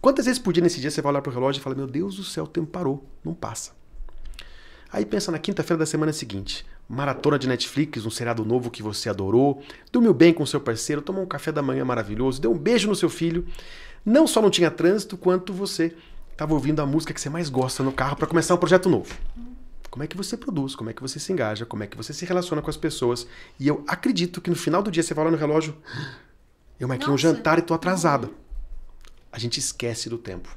[0.00, 1.86] Quantas vezes por dia nesse dia você vai olhar para o relógio e fala: Meu
[1.86, 3.72] Deus do céu, o tempo parou, não passa.
[4.92, 6.66] Aí pensa na quinta-feira da semana seguinte.
[6.88, 11.22] Maratona de Netflix, um seriado novo que você adorou, dormiu bem com seu parceiro, tomou
[11.22, 13.46] um café da manhã maravilhoso, deu um beijo no seu filho.
[14.04, 15.94] Não só não tinha trânsito, quanto você
[16.40, 19.14] estava ouvindo a música que você mais gosta no carro para começar um projeto novo.
[19.90, 22.14] Como é que você produz, como é que você se engaja, como é que você
[22.14, 23.26] se relaciona com as pessoas.
[23.58, 25.76] E eu acredito que no final do dia você vai lá no relógio,
[26.78, 28.30] eu marquei um jantar e estou atrasada.
[29.30, 30.48] A gente esquece do tempo.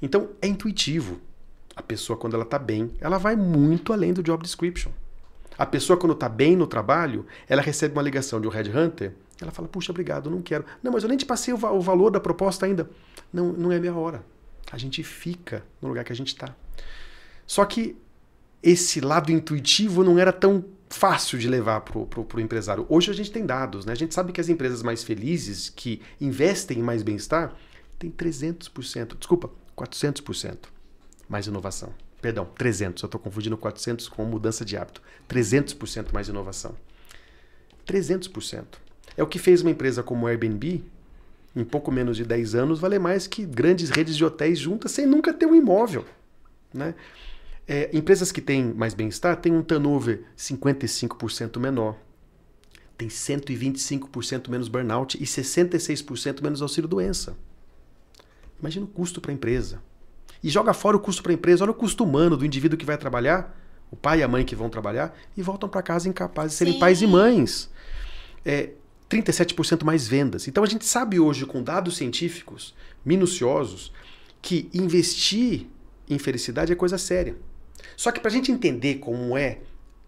[0.00, 1.18] Então é intuitivo.
[1.74, 4.92] A pessoa, quando ela está bem, ela vai muito além do job description.
[5.58, 9.50] A pessoa, quando está bem no trabalho, ela recebe uma ligação de um headhunter, ela
[9.50, 10.64] fala, puxa, obrigado, não quero.
[10.80, 12.88] Não, mas eu nem te passei o, va o valor da proposta ainda.
[13.32, 14.22] Não, não é minha hora.
[14.70, 16.54] A gente fica no lugar que a gente está.
[17.46, 17.96] Só que
[18.62, 22.86] esse lado intuitivo não era tão fácil de levar para o empresário.
[22.88, 23.92] Hoje a gente tem dados, né?
[23.92, 27.54] A gente sabe que as empresas mais felizes, que investem em mais bem-estar,
[27.98, 30.56] têm 300%, desculpa, 400%
[31.28, 31.92] mais inovação.
[32.20, 35.00] Perdão, 300, eu estou confundindo 400 com mudança de hábito.
[35.28, 36.74] 300% mais inovação.
[37.86, 38.64] 300%.
[39.16, 40.84] É o que fez uma empresa como o Airbnb,
[41.54, 45.06] em pouco menos de 10 anos, valer mais que grandes redes de hotéis juntas sem
[45.06, 46.04] nunca ter um imóvel.
[46.72, 46.94] Né?
[47.66, 51.96] É, empresas que têm mais bem-estar têm um turnover 55% menor,
[52.96, 57.36] tem 125% menos burnout e 66% menos auxílio-doença.
[58.58, 59.80] Imagina o custo para a empresa.
[60.42, 62.84] E joga fora o custo para a empresa, olha o custo humano do indivíduo que
[62.84, 63.56] vai trabalhar,
[63.90, 66.74] o pai e a mãe que vão trabalhar, e voltam para casa incapazes de serem
[66.74, 66.80] Sim.
[66.80, 67.70] pais e mães.
[68.44, 68.70] É,
[69.08, 70.46] 37% mais vendas.
[70.48, 73.92] Então a gente sabe hoje, com dados científicos minuciosos,
[74.42, 75.66] que investir
[76.08, 77.36] em felicidade é coisa séria.
[77.96, 79.58] Só que para a gente entender como é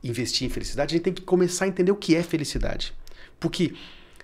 [0.02, 2.94] investir em felicidade, a gente tem que começar a entender o que é felicidade.
[3.38, 3.74] Porque,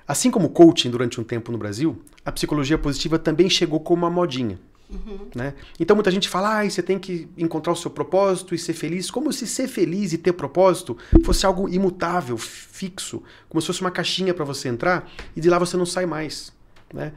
[0.06, 4.02] assim como o coaching durante um tempo no Brasil, a psicologia positiva também chegou como
[4.02, 4.58] uma modinha.
[4.88, 5.28] Uhum.
[5.34, 5.54] Né?
[5.80, 9.10] Então muita gente fala, ah, você tem que encontrar o seu propósito e ser feliz,
[9.10, 13.90] como se ser feliz e ter propósito fosse algo imutável, fixo, como se fosse uma
[13.90, 16.52] caixinha para você entrar e de lá você não sai mais.
[16.92, 17.12] Né?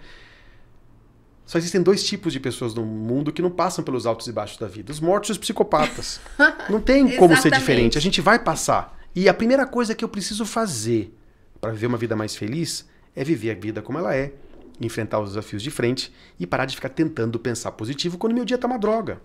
[1.45, 4.57] Só existem dois tipos de pessoas no mundo que não passam pelos altos e baixos
[4.57, 6.21] da vida: os mortos e os psicopatas.
[6.69, 7.97] não tem como ser diferente.
[7.97, 8.99] A gente vai passar.
[9.15, 11.11] E a primeira coisa que eu preciso fazer
[11.59, 14.31] para viver uma vida mais feliz é viver a vida como ela é,
[14.79, 18.57] enfrentar os desafios de frente e parar de ficar tentando pensar positivo quando meu dia
[18.57, 19.21] tá uma droga.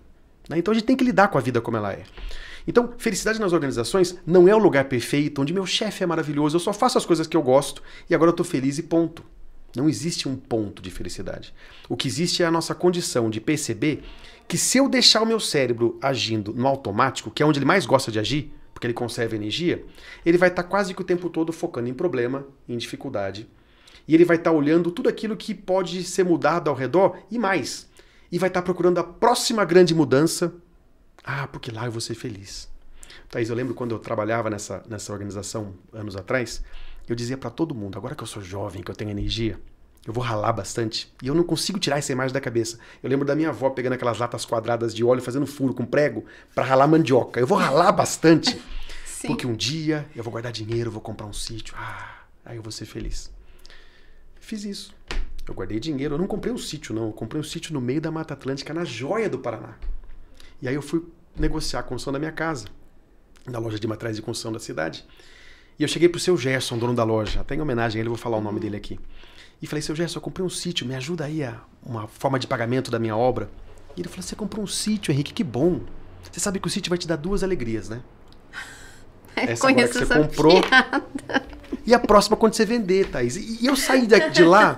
[0.49, 0.57] Né?
[0.57, 2.03] Então a gente tem que lidar com a vida como ela é.
[2.67, 6.59] Então, felicidade nas organizações não é o lugar perfeito onde meu chefe é maravilhoso, eu
[6.59, 9.23] só faço as coisas que eu gosto e agora eu tô feliz e ponto.
[9.75, 11.53] Não existe um ponto de felicidade.
[11.89, 14.03] O que existe é a nossa condição de perceber
[14.47, 17.85] que se eu deixar o meu cérebro agindo no automático, que é onde ele mais
[17.85, 19.83] gosta de agir, porque ele conserva energia,
[20.25, 23.47] ele vai estar quase que o tempo todo focando em problema, em dificuldade.
[24.07, 27.89] E ele vai estar olhando tudo aquilo que pode ser mudado ao redor e mais.
[28.31, 30.53] E vai estar procurando a próxima grande mudança.
[31.23, 32.69] Ah, porque lá eu vou ser feliz.
[33.29, 36.63] Thaís, eu lembro quando eu trabalhava nessa, nessa organização anos atrás,
[37.07, 39.59] eu dizia para todo mundo, agora que eu sou jovem, que eu tenho energia,
[40.05, 41.11] eu vou ralar bastante.
[41.21, 42.77] E eu não consigo tirar essa imagem da cabeça.
[43.01, 46.23] Eu lembro da minha avó pegando aquelas latas quadradas de óleo, fazendo furo com prego
[46.53, 47.39] para ralar mandioca.
[47.39, 48.61] Eu vou ralar bastante.
[49.05, 49.27] Sim.
[49.29, 51.73] Porque um dia eu vou guardar dinheiro, vou comprar um sítio.
[51.75, 53.34] Ah, aí eu vou ser feliz.
[54.45, 54.93] Fiz isso.
[55.47, 56.13] Eu guardei dinheiro.
[56.13, 57.07] Eu não comprei um sítio, não.
[57.07, 59.73] Eu comprei um sítio no meio da Mata Atlântica, na joia do Paraná.
[60.61, 61.03] E aí eu fui
[61.35, 62.67] negociar a construção da minha casa,
[63.47, 65.03] na loja de materiais de construção da cidade.
[65.79, 68.19] E eu cheguei pro seu Gerson, dono da loja, até em homenagem a ele, vou
[68.19, 68.99] falar o nome dele aqui.
[69.59, 72.45] E falei, seu Gerson, eu comprei um sítio, me ajuda aí a uma forma de
[72.45, 73.49] pagamento da minha obra.
[73.97, 75.81] E ele falou, você comprou um sítio, Henrique, que bom.
[76.31, 77.99] Você sabe que o sítio vai te dar duas alegrias, né?
[79.37, 80.61] É, essa agora que você comprou.
[80.61, 81.54] Piada.
[81.85, 83.35] E a próxima quando você vender, Thaís.
[83.35, 84.75] E eu saí de lá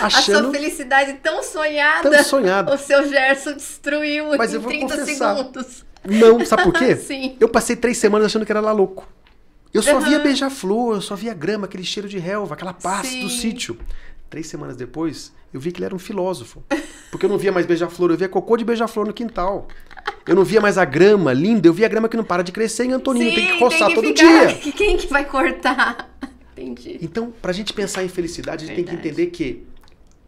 [0.00, 0.38] achando...
[0.38, 2.10] A sua felicidade tão sonhada.
[2.10, 2.74] Tão sonhada.
[2.74, 5.36] O seu Gerson destruiu Mas em eu vou 30 confessar.
[5.36, 5.84] segundos.
[6.04, 6.96] Não, sabe por quê?
[6.96, 7.36] Sim.
[7.40, 9.06] Eu passei três semanas achando que era lá louco.
[9.72, 10.00] Eu só uhum.
[10.02, 13.76] via beija-flor, eu só via grama, aquele cheiro de relva, aquela paz do sítio.
[14.34, 16.64] Três semanas depois, eu vi que ele era um filósofo.
[17.08, 19.68] Porque eu não via mais beija-flor, eu via cocô de beija-flor no quintal.
[20.26, 22.50] Eu não via mais a grama linda, eu via a grama que não para de
[22.50, 23.30] crescer em Antonino.
[23.30, 24.46] Sim, tem que roçar tem que todo ficar...
[24.46, 24.72] dia.
[24.74, 26.18] Quem que vai cortar?
[26.50, 26.98] Entendi.
[27.00, 28.96] Então, pra gente pensar em felicidade, a gente Verdade.
[28.96, 29.64] tem que entender que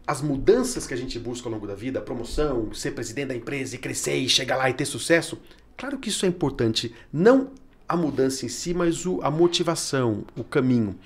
[0.06, 3.34] as mudanças que a gente busca ao longo da vida, a promoção, ser presidente da
[3.34, 5.36] empresa e crescer e chegar lá e ter sucesso,
[5.76, 6.94] claro que isso é importante.
[7.12, 7.50] Não
[7.88, 10.96] a mudança em si, mas o, a motivação, o caminho.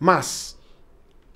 [0.00, 0.53] Mas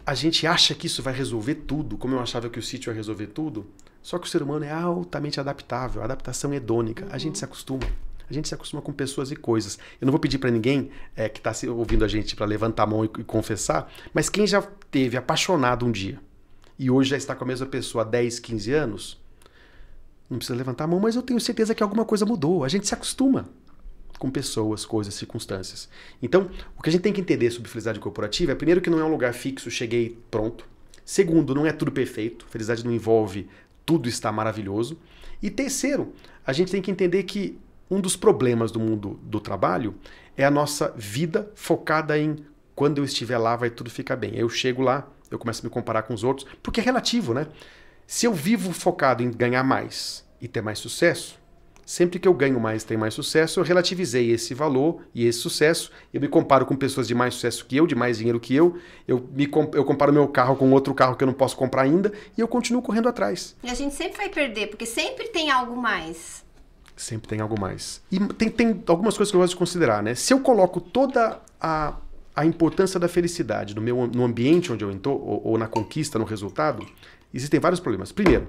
[0.09, 2.95] a gente acha que isso vai resolver tudo, como eu achava que o sítio ia
[2.95, 3.67] resolver tudo.
[4.03, 7.13] Só que o ser humano é altamente adaptável, a adaptação é hedônica, uhum.
[7.13, 7.87] a gente se acostuma.
[8.27, 9.79] A gente se acostuma com pessoas e coisas.
[10.01, 12.87] Eu não vou pedir para ninguém é, que está ouvindo a gente para levantar a
[12.87, 16.19] mão e, e confessar, mas quem já teve apaixonado um dia
[16.79, 19.21] e hoje já está com a mesma pessoa há 10, 15 anos,
[20.31, 22.65] Não precisa levantar a mão, mas eu tenho certeza que alguma coisa mudou.
[22.65, 23.47] A gente se acostuma
[24.19, 25.89] com pessoas, coisas, circunstâncias.
[26.23, 28.99] Então, o que a gente tem que entender sobre felicidade corporativa é, primeiro, que não
[28.99, 30.65] é um lugar fixo, cheguei, pronto.
[31.05, 32.47] Segundo, não é tudo perfeito.
[32.49, 33.49] Felicidade não envolve
[33.89, 34.99] tudo está maravilhoso.
[35.43, 36.13] E terceiro,
[36.47, 37.59] a gente tem que entender que
[37.91, 39.95] um dos problemas do mundo do trabalho
[40.37, 42.37] é a nossa vida focada em
[42.75, 44.37] quando eu estiver lá vai tudo ficar bem.
[44.37, 47.47] Eu chego lá, eu começo a me comparar com os outros, porque é relativo, né?
[48.07, 51.39] Se eu vivo focado em ganhar mais e ter mais sucesso,
[51.89, 55.39] sempre que eu ganho mais e tenho mais sucesso, eu relativizei esse valor e esse
[55.39, 55.91] sucesso.
[56.13, 58.77] Eu me comparo com pessoas de mais sucesso que eu, de mais dinheiro que eu.
[59.07, 62.13] Eu, me, eu comparo meu carro com outro carro que eu não posso comprar ainda
[62.37, 63.57] e eu continuo correndo atrás.
[63.63, 66.45] E a gente sempre vai perder, porque sempre tem algo mais.
[66.95, 68.03] Sempre tem algo mais.
[68.13, 70.15] E tem, tem algumas coisas que eu gosto de considerar, né?
[70.15, 71.97] Se eu coloco toda a,
[72.37, 76.19] a importância da felicidade no, meu, no ambiente onde eu estou, ou, ou na conquista,
[76.19, 76.87] no resultado,
[77.33, 78.13] existem vários problemas.
[78.13, 78.47] Primeiro,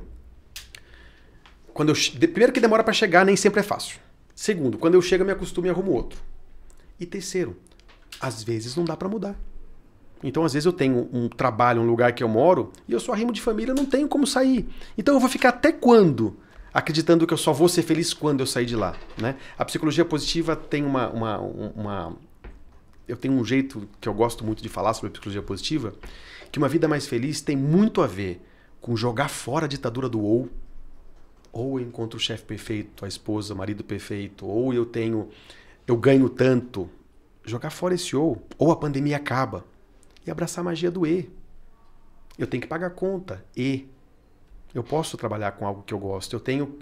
[1.79, 1.95] quando eu,
[2.27, 3.99] primeiro que demora para chegar, nem sempre é fácil.
[4.35, 6.19] Segundo, quando eu chego, eu me acostumo e arrumo outro.
[6.99, 7.55] E terceiro,
[8.19, 9.33] às vezes não dá para mudar.
[10.21, 13.13] Então, às vezes eu tenho um trabalho, um lugar que eu moro, e eu sou
[13.13, 14.67] arrimo de família, não tenho como sair.
[14.97, 16.35] Então eu vou ficar até quando?
[16.73, 18.97] Acreditando que eu só vou ser feliz quando eu sair de lá.
[19.17, 19.37] Né?
[19.57, 22.17] A psicologia positiva tem uma, uma, uma.
[23.07, 25.93] Eu tenho um jeito que eu gosto muito de falar sobre a psicologia positiva,
[26.51, 28.41] que uma vida mais feliz tem muito a ver
[28.81, 30.49] com jogar fora a ditadura do ou,
[31.51, 35.29] ou eu encontro o chefe perfeito, a esposa, o marido perfeito, ou eu tenho,
[35.87, 36.89] eu ganho tanto.
[37.43, 39.65] Jogar fora esse ou, ou a pandemia acaba.
[40.25, 41.29] E abraçar a magia do E.
[42.37, 43.43] Eu tenho que pagar conta.
[43.55, 43.87] E.
[44.73, 46.35] Eu posso trabalhar com algo que eu gosto.
[46.35, 46.77] Eu tenho,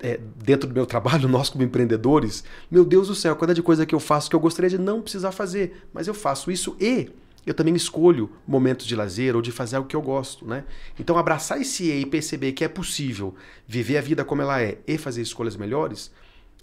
[0.00, 3.84] é, dentro do meu trabalho, nós como empreendedores, meu Deus do céu, quanta de coisa
[3.84, 5.86] que eu faço que eu gostaria de não precisar fazer.
[5.92, 7.10] Mas eu faço isso e
[7.46, 10.64] eu também escolho momentos de lazer ou de fazer algo que eu gosto, né?
[10.98, 13.34] Então abraçar esse E perceber que é possível
[13.66, 16.12] viver a vida como ela é e fazer escolhas melhores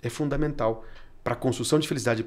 [0.01, 0.85] é fundamental
[1.23, 2.25] para a construção de felicidade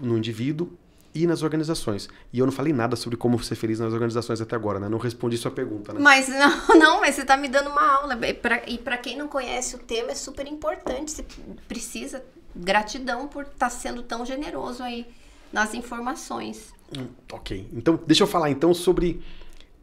[0.00, 0.72] no indivíduo
[1.14, 2.08] e nas organizações.
[2.32, 4.88] E eu não falei nada sobre como ser feliz nas organizações até agora, né?
[4.88, 6.00] Não respondi sua pergunta, né?
[6.00, 8.18] Mas não, não, mas você está me dando uma aula.
[8.66, 11.10] E para quem não conhece o tema, é super importante.
[11.10, 11.26] Você
[11.68, 15.06] precisa gratidão por estar tá sendo tão generoso aí
[15.52, 16.72] nas informações.
[16.96, 17.68] Hum, ok.
[17.72, 19.20] Então, deixa eu falar então sobre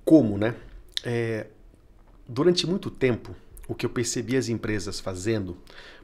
[0.04, 0.56] como, né?
[1.04, 1.48] É,
[2.28, 3.36] durante muito tempo,
[3.68, 5.58] o que eu percebi as empresas fazendo,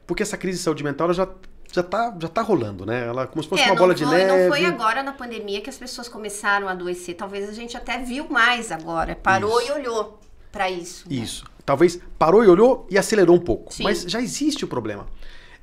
[0.06, 1.28] porque essa crise de saúde mental já
[1.74, 3.08] já tá, já tá rolando, né?
[3.08, 4.44] Ela como se fosse é, uma bola foi, de neve.
[4.44, 7.16] Não foi agora na pandemia que as pessoas começaram a adoecer.
[7.16, 9.16] Talvez a gente até viu mais agora.
[9.16, 9.72] Parou isso.
[9.72, 10.20] e olhou
[10.52, 11.10] para isso.
[11.10, 11.16] Né?
[11.16, 11.44] Isso.
[11.66, 13.74] Talvez parou e olhou e acelerou um pouco.
[13.74, 13.84] Sim.
[13.84, 15.08] Mas já existe o problema.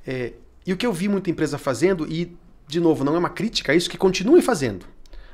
[0.04, 0.32] É,
[0.66, 3.70] e o que eu vi muita empresa fazendo, e, de novo, não é uma crítica
[3.70, 4.86] a isso, que continuem fazendo.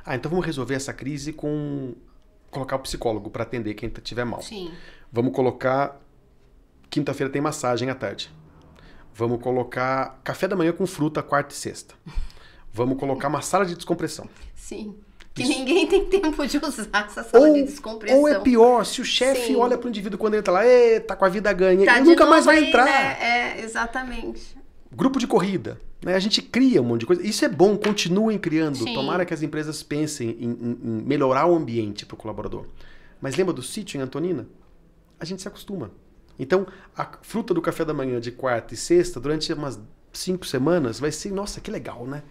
[0.06, 1.94] Ah, então vamos resolver essa crise com
[2.48, 4.40] colocar o psicólogo para atender quem estiver mal.
[4.40, 4.70] Sim.
[5.12, 6.00] Vamos colocar
[6.88, 8.30] quinta-feira tem massagem à tarde.
[9.12, 11.94] Vamos colocar café da manhã com fruta quarta e sexta.
[12.72, 14.28] Vamos colocar uma sala de descompressão.
[14.54, 14.94] Sim.
[15.34, 15.52] Que Isso.
[15.52, 18.20] ninguém tem tempo de usar essa sala ou, de descompressão.
[18.20, 20.60] Ou é pior, se o chefe olha para o indivíduo quando ele está lá,
[21.06, 22.84] tá com a vida ganha, tá ele nunca mais vai aí, entrar.
[22.84, 23.16] Né?
[23.20, 24.56] É, exatamente.
[24.92, 25.80] Grupo de corrida.
[26.02, 26.14] Né?
[26.14, 27.26] A gente cria um monte de coisa.
[27.26, 28.76] Isso é bom, continuem criando.
[28.76, 28.94] Sim.
[28.94, 32.66] Tomara que as empresas pensem em, em, em melhorar o ambiente para o colaborador.
[33.20, 34.46] Mas lembra do sítio em Antonina?
[35.18, 35.90] A gente se acostuma.
[36.38, 39.80] Então, a fruta do café da manhã de quarta e sexta, durante umas
[40.12, 42.22] cinco semanas, vai ser, nossa, que legal, né?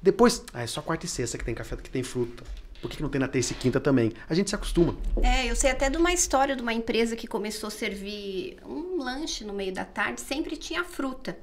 [0.00, 2.44] Depois, ah, é só quarta e sexta que tem café, que tem fruta.
[2.80, 4.12] Por que não tem na terça e quinta também?
[4.28, 4.96] A gente se acostuma.
[5.20, 9.02] É, eu sei até de uma história de uma empresa que começou a servir um
[9.02, 11.36] lanche no meio da tarde, sempre tinha fruta.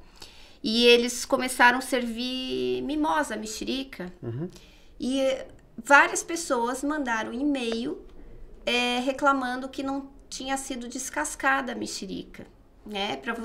[0.68, 4.12] E eles começaram a servir mimosa, mexerica.
[4.20, 4.50] Uhum.
[4.98, 5.22] E
[5.78, 8.04] várias pessoas mandaram e-mail
[8.66, 12.44] é, reclamando que não tinha sido descascada a mexerica.
[12.84, 13.16] Né?
[13.18, 13.36] Pra...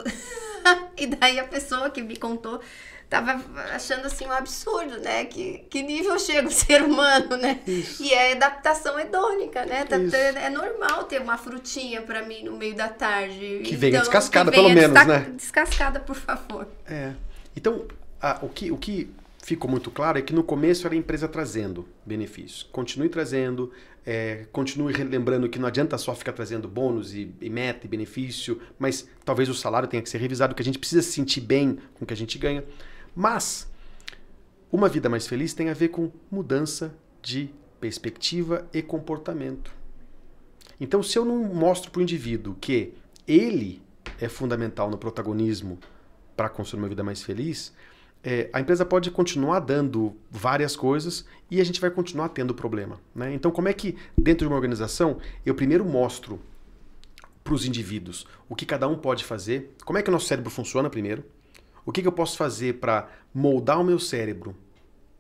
[0.98, 2.60] e daí a pessoa que me contou
[3.12, 3.44] tava
[3.76, 5.26] achando assim um absurdo, né?
[5.26, 7.60] Que, que nível chega o ser humano, né?
[7.68, 8.02] Isso.
[8.02, 9.84] E é adaptação hedônica, né?
[9.84, 13.64] Tá, é normal ter uma frutinha para mim no meio da tarde.
[13.66, 15.34] Que venha então, descascada, que venha pelo menos, né?
[15.36, 16.66] Descascada, por favor.
[16.88, 17.12] É.
[17.54, 17.86] Então,
[18.22, 21.28] a, o, que, o que ficou muito claro é que no começo era a empresa
[21.28, 22.64] trazendo benefícios.
[22.72, 23.74] Continue trazendo,
[24.06, 28.62] é, continue lembrando que não adianta só ficar trazendo bônus e, e, meta e benefício,
[28.80, 31.78] mas talvez o salário tenha que ser revisado, que a gente precisa se sentir bem
[31.96, 32.64] com o que a gente ganha.
[33.16, 33.70] Mas
[34.72, 39.72] uma vida mais feliz tem a ver com mudança de perspectiva e comportamento.
[40.80, 42.94] Então, se eu não mostro para o indivíduo que
[43.28, 43.82] ele
[44.20, 45.78] é fundamental no protagonismo
[46.36, 47.74] para construir uma vida mais feliz,
[48.24, 53.00] é, a empresa pode continuar dando várias coisas e a gente vai continuar tendo problema.
[53.16, 53.34] Né?
[53.34, 56.40] Então, como é que, dentro de uma organização, eu primeiro mostro
[57.44, 58.28] para os indivíduos.
[58.48, 61.24] O que cada um pode fazer, como é que o nosso cérebro funciona primeiro,
[61.86, 64.56] o que, que eu posso fazer para moldar o meu cérebro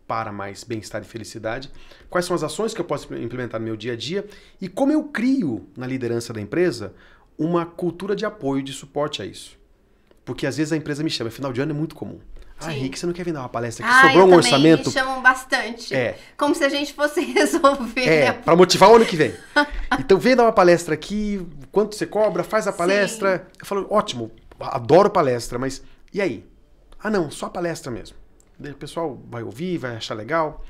[0.07, 1.71] para mais bem-estar e felicidade,
[2.09, 4.25] quais são as ações que eu posso implementar no meu dia a dia
[4.59, 6.93] e como eu crio na liderança da empresa
[7.37, 9.57] uma cultura de apoio, de suporte a isso.
[10.25, 12.19] Porque às vezes a empresa me chama, final de ano é muito comum.
[12.59, 13.95] Ah, Rick, você não quer vir dar uma palestra aqui?
[13.95, 14.87] Ah, Sobrou um orçamento?
[14.87, 15.95] Me chamam bastante.
[15.95, 16.17] É.
[16.37, 18.07] Como se a gente fosse resolver.
[18.07, 19.33] É, para motivar o ano que vem.
[19.99, 23.37] então vem dar uma palestra aqui, quanto você cobra, faz a palestra.
[23.37, 23.59] Sim.
[23.61, 25.81] Eu falo, ótimo, adoro palestra, mas
[26.13, 26.50] e aí?
[27.03, 28.17] Ah, não, só palestra mesmo.
[28.59, 30.63] O pessoal vai ouvir, vai achar legal.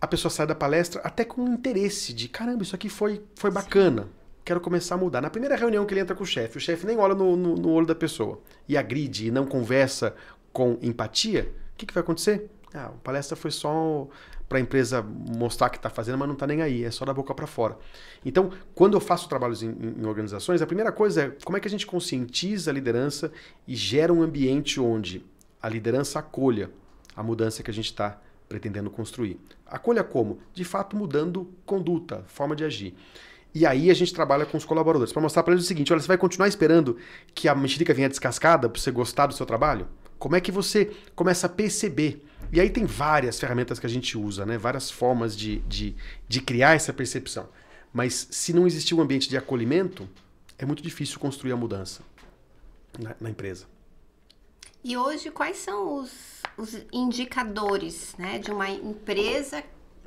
[0.00, 4.08] A pessoa sai da palestra até com interesse de caramba, isso aqui foi, foi bacana.
[4.44, 5.20] Quero começar a mudar.
[5.20, 7.54] Na primeira reunião que ele entra com o chefe, o chefe nem olha no, no,
[7.54, 10.14] no olho da pessoa e agride e não conversa
[10.52, 12.50] com empatia, o que, que vai acontecer?
[12.74, 14.08] Ah, a palestra foi só
[14.48, 17.12] para a empresa mostrar que está fazendo, mas não está nem aí, é só da
[17.12, 17.76] boca para fora.
[18.24, 21.68] Então, quando eu faço trabalhos em, em, organizações, a primeira coisa é como é que
[21.68, 23.30] a gente conscientiza a liderança
[23.66, 25.24] e gera um ambiente onde
[25.62, 26.70] a liderança acolha
[27.14, 29.38] a mudança que a gente está pretendendo construir.
[29.66, 30.38] Acolha como?
[30.54, 32.94] De fato, mudando conduta, forma de agir.
[33.54, 36.00] E aí a gente trabalha com os colaboradores para mostrar para eles o seguinte: olha,
[36.00, 36.96] você vai continuar esperando
[37.34, 39.88] que a mexerica venha descascada para você gostar do seu trabalho?
[40.18, 42.24] Como é que você começa a perceber?
[42.52, 44.56] E aí tem várias ferramentas que a gente usa, né?
[44.56, 45.94] várias formas de, de,
[46.26, 47.48] de criar essa percepção.
[47.92, 50.08] Mas se não existir um ambiente de acolhimento,
[50.58, 52.02] é muito difícil construir a mudança
[52.98, 53.66] na, na empresa.
[54.82, 56.10] E hoje, quais são os,
[56.56, 59.62] os indicadores né, de uma empresa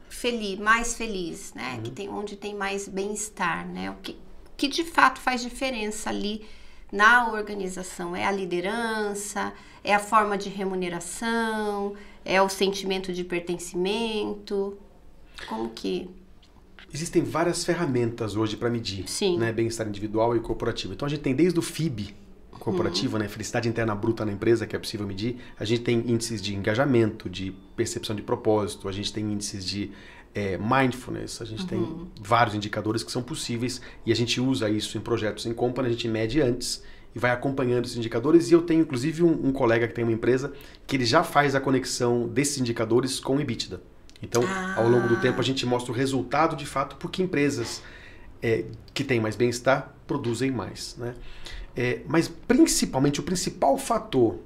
[0.10, 1.75] feliz, mais feliz, né?
[1.75, 1.84] Uhum.
[1.84, 3.89] Que tem, onde tem mais bem-estar, né?
[3.91, 4.17] O que,
[4.58, 6.45] que de fato faz diferença ali
[6.91, 8.15] na organização?
[8.15, 9.54] É a liderança?
[9.84, 11.95] É a forma de remuneração?
[12.24, 14.78] É o sentimento de pertencimimento?
[15.48, 16.10] Como que.
[16.94, 19.06] Existem várias ferramentas hoje para medir
[19.38, 20.94] né, bem-estar individual e corporativo.
[20.94, 22.14] Então a gente tem desde o FIB
[22.62, 23.24] corporativo, uhum.
[23.24, 25.38] né, felicidade interna bruta na empresa, que é possível medir.
[25.60, 29.92] A gente tem índices de engajamento, de percepção de propósito, a gente tem índices de
[30.34, 31.68] é, mindfulness, a gente uhum.
[31.68, 35.88] tem vários indicadores que são possíveis e a gente usa isso em projetos em company,
[35.88, 36.84] a gente mede antes
[37.15, 38.50] e vai acompanhando esses indicadores.
[38.50, 40.54] E eu tenho inclusive um, um, colega que tem uma empresa
[40.88, 43.82] que ele já faz a conexão desses indicadores com o EBITDA.
[44.21, 44.76] Então, ah.
[44.78, 47.82] ao longo do tempo, a gente mostra o resultado de fato, porque empresas
[48.41, 50.95] é, que têm mais bem-estar produzem mais.
[50.97, 51.15] Né?
[51.76, 54.39] É, mas principalmente, o principal fator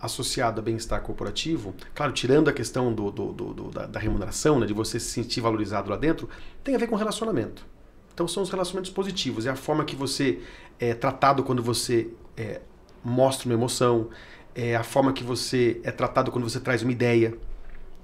[0.00, 4.60] associado a bem-estar corporativo, claro, tirando a questão do, do, do, do da, da, remuneração,
[4.60, 6.28] né, de você se sentir valorizado lá dentro,
[6.62, 7.66] tem a ver com relacionamento.
[8.14, 10.40] Então são os relacionamentos positivos, é a forma que você
[10.78, 12.60] é tratado quando você é,
[13.04, 14.08] mostra uma emoção,
[14.54, 17.34] é a forma que você é tratado quando você traz uma ideia.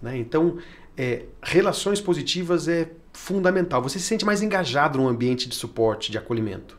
[0.01, 0.19] Né?
[0.19, 0.59] Então,
[0.97, 3.83] é, relações positivas é fundamental.
[3.83, 6.79] Você se sente mais engajado num ambiente de suporte, de acolhimento.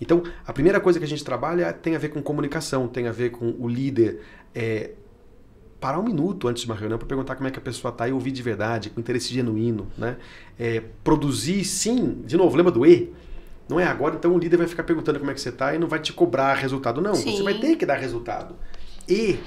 [0.00, 3.12] Então, a primeira coisa que a gente trabalha tem a ver com comunicação, tem a
[3.12, 4.20] ver com o líder
[4.54, 4.90] é,
[5.80, 8.08] parar um minuto antes de uma reunião para perguntar como é que a pessoa está
[8.08, 9.86] e ouvir de verdade, com interesse genuíno.
[9.96, 10.16] Né?
[10.58, 13.12] É, produzir, sim, de novo, lembra do E?
[13.68, 15.78] Não é agora, então o líder vai ficar perguntando como é que você está e
[15.78, 17.00] não vai te cobrar resultado.
[17.00, 17.36] Não, sim.
[17.36, 18.54] você vai ter que dar resultado.
[19.08, 19.38] E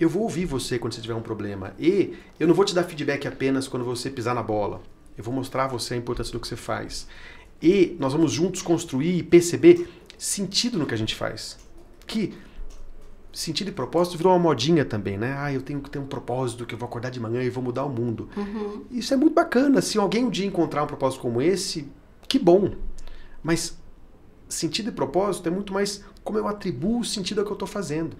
[0.00, 1.72] eu vou ouvir você quando você tiver um problema.
[1.78, 4.80] E eu não vou te dar feedback apenas quando você pisar na bola.
[5.16, 7.06] Eu vou mostrar a você a importância do que você faz.
[7.62, 11.58] E nós vamos juntos construir e perceber sentido no que a gente faz.
[12.06, 12.34] Que
[13.32, 15.34] sentido e propósito virou uma modinha também, né?
[15.38, 17.62] Ah, eu tenho que ter um propósito que eu vou acordar de manhã e vou
[17.62, 18.28] mudar o mundo.
[18.36, 18.84] Uhum.
[18.90, 19.80] Isso é muito bacana.
[19.80, 21.88] Se alguém um dia encontrar um propósito como esse,
[22.28, 22.72] que bom.
[23.42, 23.76] Mas
[24.48, 27.68] sentido e propósito é muito mais como eu atribuo o sentido ao que eu estou
[27.68, 28.16] fazendo.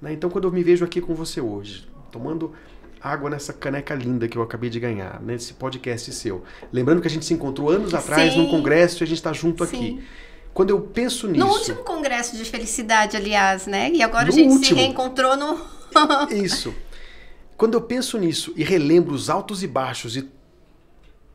[0.00, 0.12] Né?
[0.12, 2.52] Então, quando eu me vejo aqui com você hoje, tomando
[3.00, 6.44] água nessa caneca linda que eu acabei de ganhar, nesse podcast seu.
[6.72, 8.38] Lembrando que a gente se encontrou anos atrás Sim.
[8.38, 9.76] num congresso e a gente está junto Sim.
[9.76, 10.04] aqui.
[10.54, 11.44] Quando eu penso nisso.
[11.44, 13.90] No último congresso de felicidade, aliás, né?
[13.92, 14.64] E agora a gente último.
[14.64, 15.58] se reencontrou no.
[16.30, 16.74] Isso.
[17.56, 20.28] Quando eu penso nisso e relembro os altos e baixos e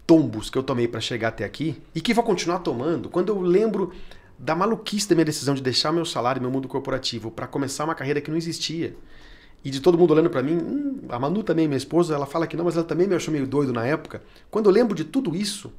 [0.08, 3.42] tombos que eu tomei para chegar até aqui e que vou continuar tomando, quando eu
[3.42, 3.92] lembro
[4.40, 7.94] da maluquice da minha decisão de deixar meu salário, meu mundo corporativo, para começar uma
[7.94, 8.96] carreira que não existia.
[9.66, 12.48] E de todo mundo olhando para mim, hum, a Manu também, minha esposa, ela fala
[12.48, 14.24] que não, mas ela também me achou meio doido na época.
[14.50, 15.74] Quando eu lembro de tudo isso,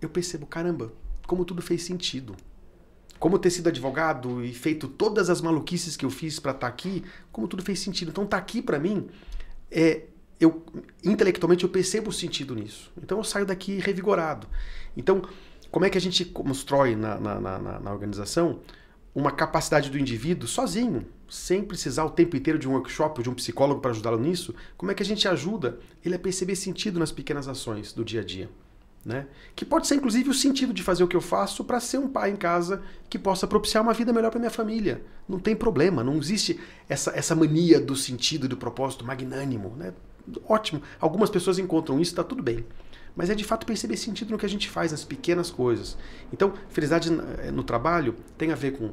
[0.00, 0.92] eu percebo, caramba,
[1.26, 2.36] como tudo fez sentido.
[3.18, 6.72] Como ter sido advogado e feito todas as maluquices que eu fiz para estar tá
[6.72, 7.02] aqui,
[7.32, 8.10] como tudo fez sentido.
[8.10, 9.08] Então, tá aqui para mim,
[9.70, 10.02] é,
[10.40, 10.64] eu
[11.04, 12.92] intelectualmente eu percebo o sentido nisso.
[13.02, 14.46] Então, eu saio daqui revigorado.
[14.96, 15.22] Então,
[15.70, 18.60] como é que a gente constrói na, na, na, na organização
[19.14, 23.30] uma capacidade do indivíduo sozinho, sem precisar o tempo inteiro de um workshop ou de
[23.30, 24.54] um psicólogo para ajudá-lo nisso?
[24.76, 28.20] Como é que a gente ajuda ele a perceber sentido nas pequenas ações do dia
[28.20, 28.48] a dia?
[29.04, 29.26] Né?
[29.56, 32.08] Que pode ser, inclusive, o sentido de fazer o que eu faço para ser um
[32.08, 35.02] pai em casa que possa propiciar uma vida melhor para minha família.
[35.28, 39.74] Não tem problema, não existe essa, essa mania do sentido do propósito magnânimo.
[39.76, 39.92] Né?
[40.46, 42.64] Ótimo, algumas pessoas encontram isso, está tudo bem.
[43.16, 45.96] Mas é de fato perceber sentido no que a gente faz, nas pequenas coisas.
[46.32, 47.10] Então, felicidade
[47.40, 48.92] eh, no trabalho tem a ver com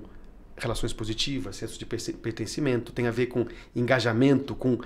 [0.57, 4.79] relações positivas, senso de pertencimento, tem a ver com engajamento, com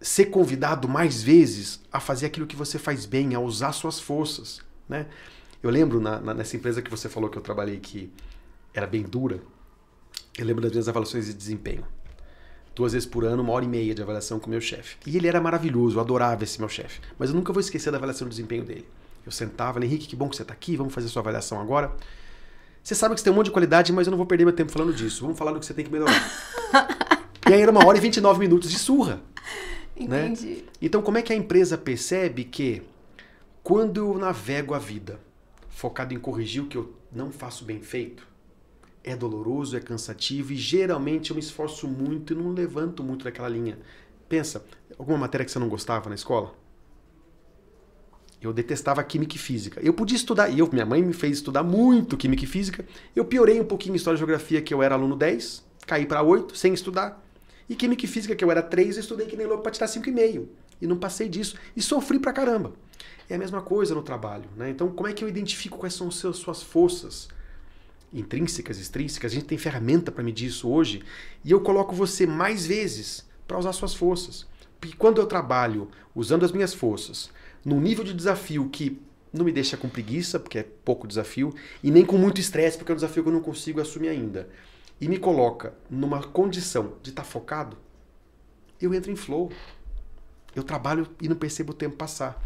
[0.00, 4.60] ser convidado mais vezes a fazer aquilo que você faz bem, a usar suas forças,
[4.88, 5.06] né?
[5.62, 8.12] Eu lembro na, na, nessa empresa que você falou que eu trabalhei que
[8.72, 9.40] era bem dura.
[10.36, 11.84] Eu lembro das minhas avaliações de desempenho.
[12.76, 14.96] Duas vezes por ano, uma hora e meia de avaliação com o meu chefe.
[15.06, 17.00] E ele era maravilhoso, eu adorava esse meu chefe.
[17.18, 18.86] Mas eu nunca vou esquecer da avaliação de desempenho dele.
[19.24, 21.90] Eu sentava, falei, Henrique, que bom que você está aqui, vamos fazer sua avaliação agora.
[22.82, 24.52] Você sabe que você tem um monte de qualidade, mas eu não vou perder meu
[24.52, 25.22] tempo falando disso.
[25.22, 26.12] Vamos falar do que você tem que melhorar.
[27.48, 29.22] e aí era uma hora e 29 minutos de surra.
[29.98, 30.26] Né?
[30.26, 30.46] Entendi.
[30.46, 30.62] Né?
[30.82, 32.82] Então, como é que a empresa percebe que
[33.62, 35.18] quando eu navego a vida
[35.70, 38.26] focado em corrigir o que eu não faço bem feito,
[39.06, 43.48] é doloroso, é cansativo e geralmente eu me esforço muito e não levanto muito daquela
[43.48, 43.78] linha.
[44.28, 44.66] Pensa,
[44.98, 46.52] alguma matéria que você não gostava na escola?
[48.42, 49.80] Eu detestava química e física.
[49.80, 52.84] Eu podia estudar, e eu, minha mãe me fez estudar muito química e física.
[53.14, 56.22] Eu piorei um pouquinho em história e geografia, que eu era aluno 10, caí para
[56.22, 57.24] 8 sem estudar.
[57.68, 59.86] E química e física, que eu era 3, eu estudei que nem louco para tirar
[59.86, 60.46] 5,5.
[60.80, 61.56] E não passei disso.
[61.76, 62.72] E sofri pra caramba.
[63.30, 64.48] É a mesma coisa no trabalho.
[64.56, 64.70] Né?
[64.70, 67.28] Então, como é que eu identifico quais são as suas forças?
[68.18, 69.30] Intrínsecas, extrínsecas.
[69.30, 71.02] A gente tem ferramenta para medir isso hoje.
[71.44, 74.46] E eu coloco você mais vezes para usar suas forças.
[74.80, 77.30] Porque quando eu trabalho usando as minhas forças,
[77.64, 79.00] num nível de desafio que
[79.32, 82.90] não me deixa com preguiça, porque é pouco desafio, e nem com muito estresse, porque
[82.90, 84.48] é um desafio que eu não consigo assumir ainda
[85.00, 87.76] e me coloca numa condição de estar tá focado,
[88.80, 89.50] eu entro em flow.
[90.54, 92.42] Eu trabalho e não percebo o tempo passar.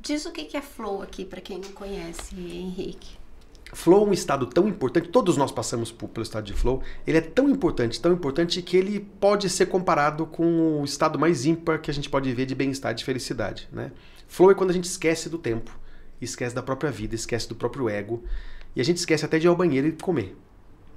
[0.00, 3.17] Diz o que é flow aqui para quem não conhece, Henrique.
[3.72, 6.82] Flow é um estado tão importante, todos nós passamos por, pelo estado de flow.
[7.06, 11.44] Ele é tão importante, tão importante que ele pode ser comparado com o estado mais
[11.44, 13.68] ímpar que a gente pode ver de bem-estar, de felicidade.
[13.70, 13.92] Né?
[14.26, 15.78] Flow é quando a gente esquece do tempo,
[16.20, 18.24] esquece da própria vida, esquece do próprio ego
[18.74, 20.36] e a gente esquece até de ir ao banheiro e comer.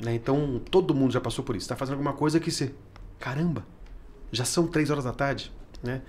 [0.02, 0.16] Né?
[0.16, 1.66] Então, todo mundo já passou por isso.
[1.66, 2.74] Está fazendo alguma coisa que você.
[3.20, 3.66] Caramba,
[4.32, 5.52] já são três horas da tarde.
[5.84, 6.02] Né?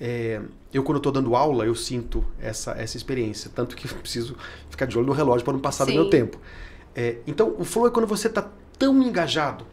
[0.00, 0.40] É,
[0.72, 3.50] eu, quando estou dando aula, eu sinto essa, essa experiência.
[3.54, 4.36] Tanto que eu preciso
[4.68, 5.92] ficar de olho no relógio para não passar Sim.
[5.92, 6.40] do meu tempo.
[6.94, 9.66] É, então, o flow é quando você está tão engajado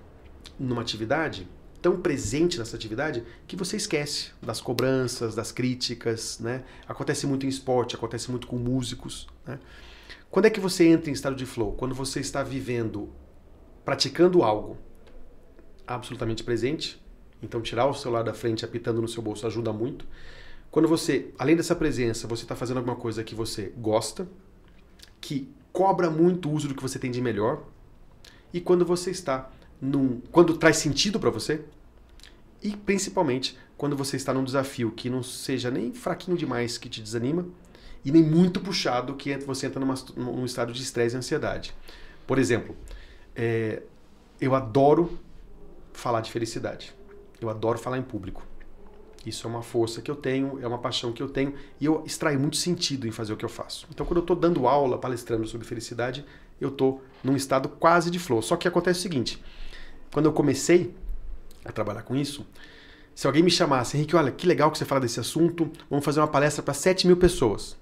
[0.59, 1.47] numa atividade,
[1.82, 6.39] tão presente nessa atividade, que você esquece das cobranças, das críticas.
[6.39, 6.63] Né?
[6.88, 9.28] Acontece muito em esporte, acontece muito com músicos.
[9.45, 9.59] Né?
[10.30, 11.73] Quando é que você entra em estado de flow?
[11.73, 13.09] Quando você está vivendo
[13.88, 14.78] praticando algo
[15.88, 17.01] absolutamente presente.
[17.41, 20.05] Então, tirar o celular da frente apitando no seu bolso ajuda muito.
[20.71, 24.27] Quando você, além dessa presença, você está fazendo alguma coisa que você gosta,
[25.21, 27.63] que cobra muito o uso do que você tem de melhor,
[28.53, 29.49] e quando você está
[29.81, 30.19] num.
[30.31, 31.63] quando traz sentido para você,
[32.61, 37.01] e principalmente quando você está num desafio que não seja nem fraquinho demais que te
[37.01, 37.45] desanima,
[38.03, 41.75] e nem muito puxado que você entra numa, num estado de estresse e ansiedade.
[42.25, 42.75] Por exemplo,
[43.35, 43.83] é,
[44.41, 45.19] eu adoro
[45.93, 46.96] falar de felicidade.
[47.39, 48.43] Eu adoro falar em público.
[49.25, 52.01] Isso é uma força que eu tenho, é uma paixão que eu tenho e eu
[52.05, 53.85] extraio muito sentido em fazer o que eu faço.
[53.91, 56.25] Então, quando eu estou dando aula, palestrando sobre felicidade,
[56.61, 58.41] eu estou num estado quase de flow.
[58.41, 59.43] Só que acontece o seguinte:
[60.13, 60.95] quando eu comecei
[61.65, 62.47] a trabalhar com isso,
[63.13, 66.21] se alguém me chamasse, Henrique, olha, que legal que você fala desse assunto, vamos fazer
[66.21, 67.75] uma palestra para 7 mil pessoas.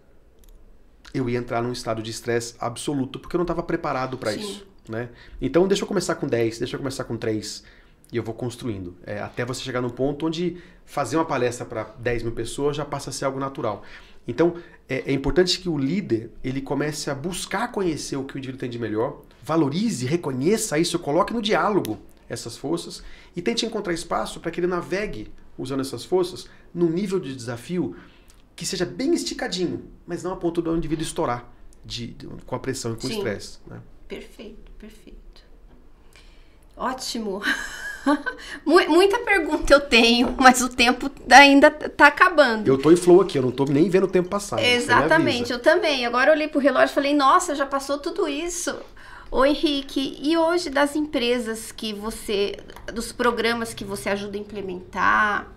[1.13, 4.65] Eu ia entrar num estado de estresse absoluto, porque eu não estava preparado para isso.
[4.89, 5.09] Né?
[5.39, 7.63] Então, deixa eu começar com 10, deixa eu começar com 3
[8.11, 8.95] e eu vou construindo.
[9.05, 12.85] É, até você chegar num ponto onde fazer uma palestra para 10 mil pessoas já
[12.85, 13.83] passa a ser algo natural.
[14.27, 14.55] Então,
[14.87, 18.59] é, é, importante que o líder ele comece a buscar conhecer o que o indivíduo
[18.59, 23.03] tem de melhor, valorize, reconheça isso, coloque no diálogo essas forças
[23.35, 27.95] e tente encontrar espaço para que ele navegue usando essas forças num nível de desafio
[28.55, 31.51] que seja bem esticadinho, mas não a ponto do indivíduo estourar
[31.83, 33.07] de, de com a pressão e com Sim.
[33.07, 33.59] o estresse.
[33.67, 33.81] Né?
[34.07, 35.43] Perfeito, perfeito.
[36.75, 37.41] Ótimo.
[38.65, 42.67] Muita pergunta eu tenho, mas o tempo ainda tá acabando.
[42.67, 44.63] Eu tô em flow aqui, eu não tô nem vendo o tempo passar.
[44.63, 46.05] Exatamente, eu também.
[46.05, 48.75] Agora eu olhei pro relógio e falei, nossa, já passou tudo isso.
[49.31, 52.57] Ô Henrique, e hoje das empresas que você,
[52.93, 55.51] dos programas que você ajuda a implementar,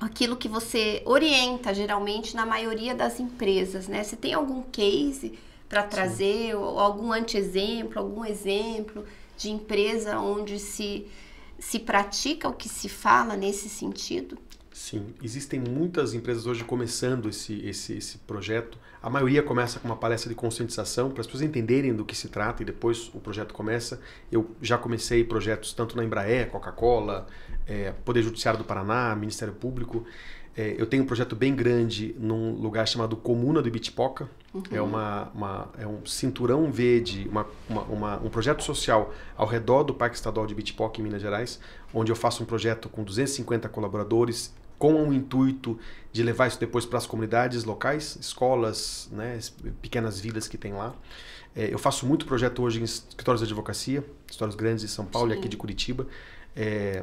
[0.00, 4.02] aquilo que você orienta geralmente na maioria das empresas, né?
[4.02, 9.04] Você tem algum case para trazer algum anteexemplo, algum exemplo
[9.36, 11.06] de empresa onde se,
[11.58, 14.38] se pratica o que se fala nesse sentido?
[14.72, 18.78] Sim, existem muitas empresas hoje começando esse, esse, esse projeto.
[19.02, 22.28] A maioria começa com uma palestra de conscientização para as pessoas entenderem do que se
[22.28, 23.98] trata e depois o projeto começa.
[24.30, 27.26] Eu já comecei projetos tanto na Embraer, Coca-Cola,
[27.66, 30.04] é, Poder Judiciário do Paraná, Ministério Público.
[30.56, 34.28] É, eu tenho um projeto bem grande num lugar chamado Comuna do Ibitipoca.
[34.54, 34.62] Uhum.
[34.70, 39.82] É, uma, uma, é um cinturão verde, uma, uma, uma, um projeto social ao redor
[39.82, 41.60] do Parque Estadual de Ibitipoca, em Minas Gerais,
[41.92, 45.78] onde eu faço um projeto com 250 colaboradores com o intuito
[46.12, 49.38] de levar isso depois para as comunidades locais, escolas, né,
[49.82, 50.94] pequenas vilas que tem lá.
[51.54, 55.30] É, eu faço muito projeto hoje em escritórios de advocacia, escritórios grandes de São Paulo
[55.30, 55.36] Sim.
[55.36, 56.06] e aqui de Curitiba,
[56.54, 57.02] é,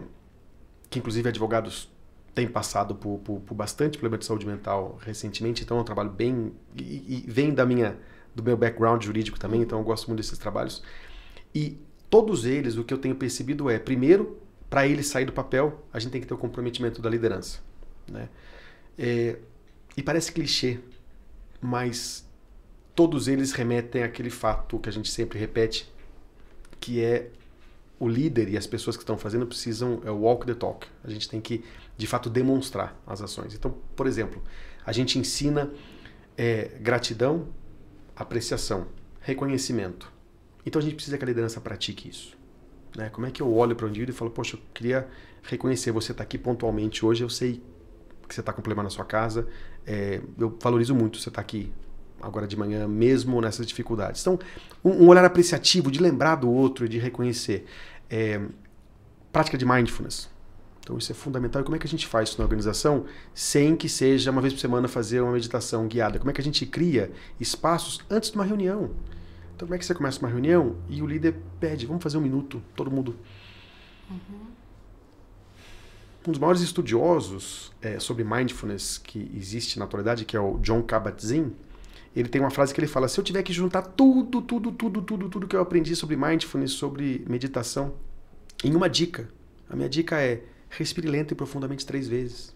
[0.90, 1.90] que inclusive advogados
[2.34, 6.10] têm passado por, por, por, bastante problema de saúde mental recentemente, então é um trabalho
[6.10, 7.98] bem e, e vem da minha
[8.34, 10.84] do meu background jurídico também, então eu gosto muito desses trabalhos.
[11.54, 11.78] E
[12.10, 16.00] todos eles, o que eu tenho percebido é, primeiro, para ele sair do papel, a
[16.00, 17.60] gente tem que ter o comprometimento da liderança.
[18.12, 18.28] Né?
[18.98, 19.38] É,
[19.96, 20.80] e parece clichê,
[21.62, 22.28] mas
[22.96, 25.92] todos eles remetem àquele fato que a gente sempre repete,
[26.80, 27.30] que é
[28.04, 30.88] o líder e as pessoas que estão fazendo precisam é walk the talk.
[31.04, 31.64] A gente tem que,
[31.98, 33.54] de fato, demonstrar as ações.
[33.54, 34.42] Então, por exemplo,
[34.86, 35.72] a gente ensina
[36.38, 37.48] é, gratidão,
[38.16, 38.88] apreciação,
[39.22, 40.12] reconhecimento.
[40.66, 42.38] Então a gente precisa que a liderança pratique isso.
[42.96, 43.10] Né?
[43.10, 45.08] Como é que eu olho para o indivíduo e falo, poxa, eu queria
[45.42, 47.62] reconhecer, você está aqui pontualmente hoje, eu sei
[48.28, 49.48] que você está com problema na sua casa,
[49.86, 51.72] é, eu valorizo muito você estar tá aqui
[52.24, 54.22] agora de manhã, mesmo nessas dificuldades.
[54.22, 54.40] Então,
[54.84, 57.66] um, um olhar apreciativo, de lembrar do outro e de reconhecer.
[58.16, 58.40] É,
[59.32, 60.30] prática de mindfulness.
[60.82, 61.62] Então, isso é fundamental.
[61.62, 64.54] E como é que a gente faz isso na organização sem que seja uma vez
[64.54, 66.20] por semana fazer uma meditação guiada?
[66.20, 68.92] Como é que a gente cria espaços antes de uma reunião?
[69.56, 72.22] Então, como é que você começa uma reunião e o líder pede, vamos fazer um
[72.22, 73.16] minuto, todo mundo.
[74.12, 74.44] Uhum.
[76.28, 80.84] Um dos maiores estudiosos é, sobre mindfulness que existe na atualidade, que é o John
[80.84, 81.52] Kabat-Zinn,
[82.16, 85.02] ele tem uma frase que ele fala: se eu tiver que juntar tudo, tudo, tudo,
[85.02, 87.94] tudo, tudo que eu aprendi sobre mindfulness, sobre meditação,
[88.64, 89.28] em uma dica,
[89.70, 92.56] a minha dica é respire lento e profundamente três vezes.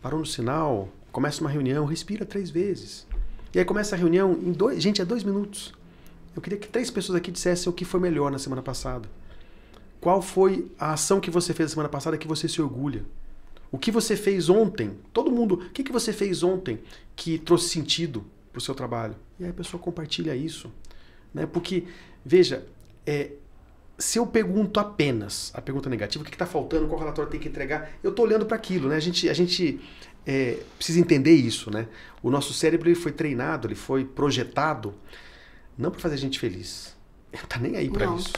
[0.00, 3.06] Parou no sinal, começa uma reunião, respira três vezes.
[3.54, 4.82] E aí começa a reunião em dois.
[4.82, 5.72] Gente, é dois minutos.
[6.36, 9.08] Eu queria que três pessoas aqui dissessem o que foi melhor na semana passada.
[10.00, 13.04] Qual foi a ação que você fez na semana passada que você se orgulha?
[13.74, 14.92] O que você fez ontem?
[15.12, 16.78] Todo mundo, o que, que você fez ontem
[17.16, 19.16] que trouxe sentido para o seu trabalho?
[19.36, 20.72] E aí a pessoa compartilha isso.
[21.34, 21.44] Né?
[21.44, 21.82] Porque,
[22.24, 22.64] veja,
[23.04, 23.32] é,
[23.98, 27.48] se eu pergunto apenas a pergunta negativa, o que está faltando, qual relatório tem que
[27.48, 28.88] entregar, eu estou olhando para aquilo.
[28.88, 28.94] Né?
[28.94, 29.80] A gente, a gente
[30.24, 31.88] é, precisa entender isso, né?
[32.22, 34.94] O nosso cérebro ele foi treinado, ele foi projetado
[35.76, 36.94] não para fazer a gente feliz.
[37.32, 38.34] Ele não tá nem aí para isso.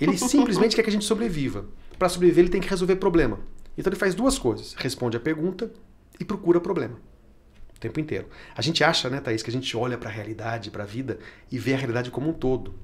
[0.00, 1.64] Ele simplesmente quer que a gente sobreviva.
[1.96, 3.38] Para sobreviver, ele tem que resolver problema.
[3.76, 5.70] Então ele faz duas coisas: responde a pergunta
[6.18, 6.96] e procura problema.
[7.76, 8.28] O tempo inteiro.
[8.54, 11.18] A gente acha, né, Thaís, que a gente olha para a realidade, para a vida
[11.50, 12.74] e vê a realidade como um todo.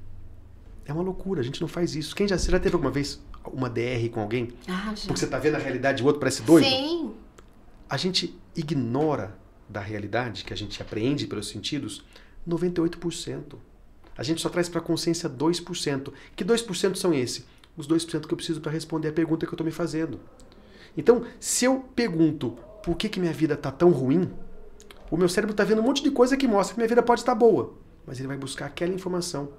[0.85, 2.15] É uma loucura, a gente não faz isso.
[2.15, 3.23] Quem já, você já teve alguma vez
[3.53, 4.49] uma DR com alguém?
[4.67, 5.07] Ah, já.
[5.07, 6.67] Porque você tá vendo a realidade e o outro parece doido?
[6.67, 7.13] Sim
[7.91, 9.37] a gente ignora
[9.67, 12.05] da realidade, que a gente apreende pelos sentidos,
[12.47, 13.55] 98%.
[14.17, 16.13] A gente só traz para a consciência 2%.
[16.33, 17.45] Que 2% são esses?
[17.75, 20.21] Os 2% que eu preciso para responder a pergunta que eu estou me fazendo.
[20.95, 24.29] Então, se eu pergunto por que, que minha vida está tão ruim,
[25.09, 27.21] o meu cérebro está vendo um monte de coisa que mostra que minha vida pode
[27.21, 27.73] estar boa.
[28.05, 29.49] Mas ele vai buscar aquela informação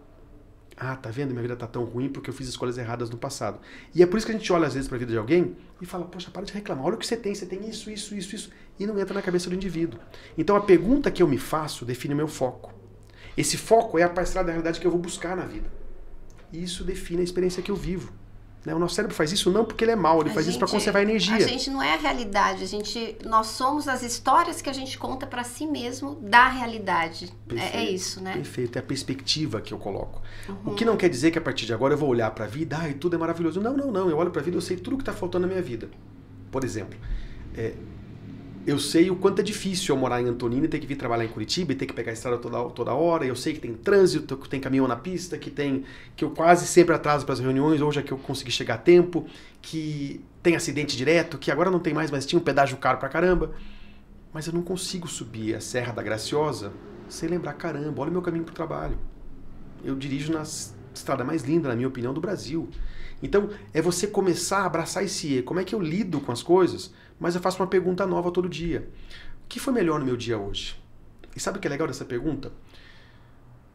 [0.77, 1.31] ah, tá vendo?
[1.31, 3.61] Minha vida tá tão ruim porque eu fiz escolhas erradas no passado.
[3.95, 5.57] E é por isso que a gente olha às vezes para a vida de alguém
[5.81, 6.85] e fala: "Poxa, para de reclamar.
[6.85, 9.23] Olha o que você tem, você tem isso, isso, isso, isso", e não entra na
[9.23, 10.01] cabeça do indivíduo.
[10.37, 12.73] Então a pergunta que eu me faço define o meu foco.
[13.37, 15.71] Esse foco é a parcela da realidade que eu vou buscar na vida.
[16.53, 18.13] E isso define a experiência que eu vivo.
[18.65, 18.75] Né?
[18.75, 20.59] O nosso cérebro faz isso não porque ele é mau, ele a faz gente, isso
[20.59, 21.37] para conservar energia.
[21.37, 24.97] A gente não é a realidade, a gente, nós somos as histórias que a gente
[24.97, 27.33] conta para si mesmo da realidade.
[27.47, 28.35] Perfeito, é, é, isso, né?
[28.35, 30.23] Perfeito, é a perspectiva que eu coloco.
[30.49, 30.73] Uhum.
[30.73, 32.49] O que não quer dizer que a partir de agora eu vou olhar para a
[32.49, 33.61] vida ah, e tudo é maravilhoso.
[33.61, 34.09] Não, não, não.
[34.09, 35.91] Eu olho para a vida, eu sei tudo que está faltando na minha vida.
[36.51, 36.99] Por exemplo,
[37.57, 37.75] é,
[38.67, 41.25] eu sei o quanto é difícil eu morar em Antonina e ter que vir trabalhar
[41.25, 43.25] em Curitiba e ter que pegar a estrada toda, toda hora.
[43.25, 45.85] Eu sei que tem trânsito, que tem caminhão na pista, que tem
[46.15, 48.79] que eu quase sempre atraso para as reuniões, hoje é que eu consegui chegar a
[48.79, 49.27] tempo,
[49.61, 53.09] que tem acidente direto, que agora não tem mais, mas tinha um pedágio caro pra
[53.09, 53.53] caramba.
[54.33, 56.73] Mas eu não consigo subir a Serra da Graciosa
[57.09, 58.97] sem lembrar, caramba, olha o meu caminho para o trabalho.
[59.85, 60.45] Eu dirijo na
[60.95, 62.69] estrada mais linda, na minha opinião, do Brasil.
[63.23, 66.93] Então, é você começar a abraçar esse como é que eu lido com as coisas
[67.23, 68.89] mas eu faço uma pergunta nova todo dia.
[69.45, 70.77] O que foi melhor no meu dia hoje?
[71.37, 72.51] E sabe o que é legal dessa pergunta?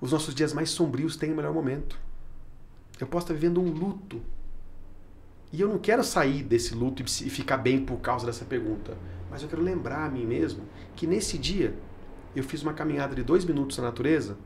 [0.01, 1.97] Os nossos dias mais sombrios têm o melhor momento.
[2.99, 4.21] Eu posso estar vivendo um luto.
[5.49, 8.97] E eu não quero sair desse luto e ficar bem por causa dessa pergunta.
[9.31, 10.63] Mas eu quero lembrar a mim mesmo
[10.93, 11.73] que nesse dia
[12.35, 14.37] eu fiz uma caminhada de dois minutos na natureza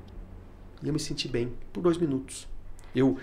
[0.83, 2.50] e eu me senti bem por dois minutos.
[2.95, 3.17] Eu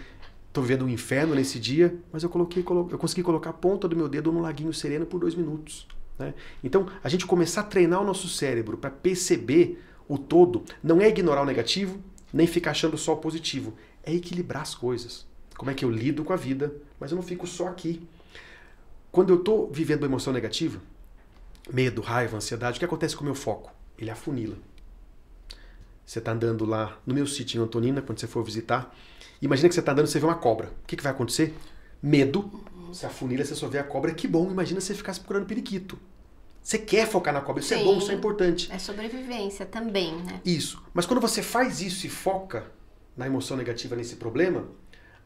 [0.49, 3.95] estou vivendo um inferno nesse dia, mas eu coloquei, eu consegui colocar a ponta do
[3.95, 5.87] meu dedo no laguinho sereno por dois minutos.
[6.19, 6.35] Né?
[6.62, 11.09] Então, a gente começar a treinar o nosso cérebro para perceber o todo, não é
[11.09, 12.03] ignorar o negativo,
[12.33, 15.27] nem ficar achando só o positivo, é equilibrar as coisas.
[15.57, 18.07] Como é que eu lido com a vida, mas eu não fico só aqui.
[19.11, 20.81] Quando eu estou vivendo uma emoção negativa,
[21.73, 23.73] medo, raiva, ansiedade, o que acontece com o meu foco?
[23.99, 24.57] Ele afunila.
[26.05, 28.95] Você está andando lá no meu sítio em Antonina, quando você for visitar.
[29.41, 30.72] Imagina que você está andando e você vê uma cobra.
[30.82, 31.55] O que, que vai acontecer?
[32.03, 32.51] Medo.
[32.89, 34.12] Você afunila, você só vê a cobra.
[34.12, 35.99] Que bom, imagina você ficar procurando periquito.
[36.62, 38.70] Você quer focar na cobra, isso Sim, é bom, isso é importante.
[38.70, 40.41] É sobrevivência também, né?
[40.45, 40.82] Isso.
[40.93, 42.66] Mas quando você faz isso e foca
[43.16, 44.68] na emoção negativa, nesse problema,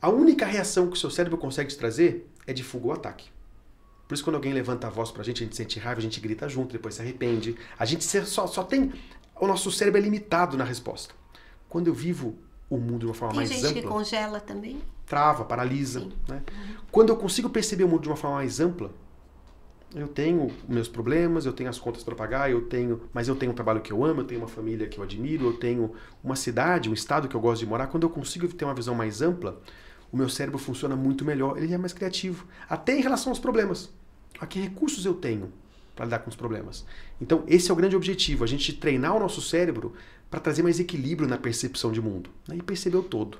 [0.00, 3.28] a única reação que o seu cérebro consegue te trazer é de fuga ou ataque.
[4.06, 6.20] Por isso, quando alguém levanta a voz pra gente, a gente sente raiva, a gente
[6.20, 7.56] grita junto, depois se arrepende.
[7.78, 8.92] A gente só, só tem.
[9.40, 11.14] O nosso cérebro é limitado na resposta.
[11.68, 12.36] Quando eu vivo
[12.74, 13.62] o mundo de uma forma tem mais ampla.
[13.68, 14.80] Tem gente que congela também?
[15.04, 16.08] Trava, paralisa.
[16.26, 16.42] Né?
[16.90, 18.90] Quando eu consigo perceber o mundo de uma forma mais ampla,
[19.94, 23.52] eu tenho meus problemas, eu tenho as contas para pagar, eu tenho, mas eu tenho
[23.52, 25.92] um trabalho que eu amo, eu tenho uma família que eu admiro, eu tenho
[26.24, 27.88] uma cidade, um estado que eu gosto de morar.
[27.88, 29.60] Quando eu consigo ter uma visão mais ampla,
[30.10, 33.90] o meu cérebro funciona muito melhor, ele é mais criativo, até em relação aos problemas
[34.40, 35.52] a que recursos eu tenho
[35.94, 36.86] para lidar com os problemas.
[37.20, 39.92] Então, esse é o grande objetivo, a gente treinar o nosso cérebro
[40.32, 42.30] para trazer mais equilíbrio na percepção de mundo
[42.64, 43.36] perceber o todo.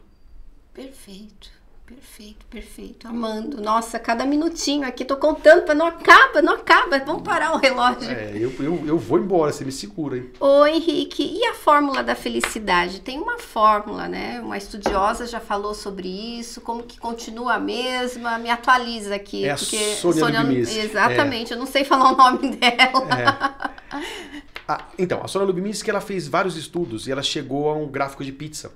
[0.74, 1.50] Perfeito.
[1.86, 3.08] Perfeito, perfeito.
[3.08, 3.60] Amando.
[3.60, 6.98] Nossa, cada minutinho aqui, tô contando para não acaba, não acaba.
[7.00, 8.10] Vamos parar o relógio.
[8.10, 10.30] É, eu, eu, eu vou embora, você me segura, hein?
[10.38, 13.00] Ô, Henrique, e a fórmula da felicidade?
[13.00, 14.40] Tem uma fórmula, né?
[14.40, 18.38] Uma estudiosa já falou sobre isso, como que continua a mesma?
[18.38, 19.44] Me atualiza aqui.
[19.44, 21.56] É porque a Sônia, Sônia Exatamente, é.
[21.56, 23.68] eu não sei falar o nome dela.
[23.68, 23.81] É.
[24.66, 28.24] Ah, então, a Sônia Lubiminski, ela fez vários estudos e ela chegou a um gráfico
[28.24, 28.72] de pizza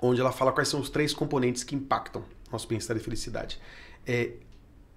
[0.00, 3.58] onde ela fala quais são os três componentes que impactam nosso bem-estar e felicidade.
[4.06, 4.32] É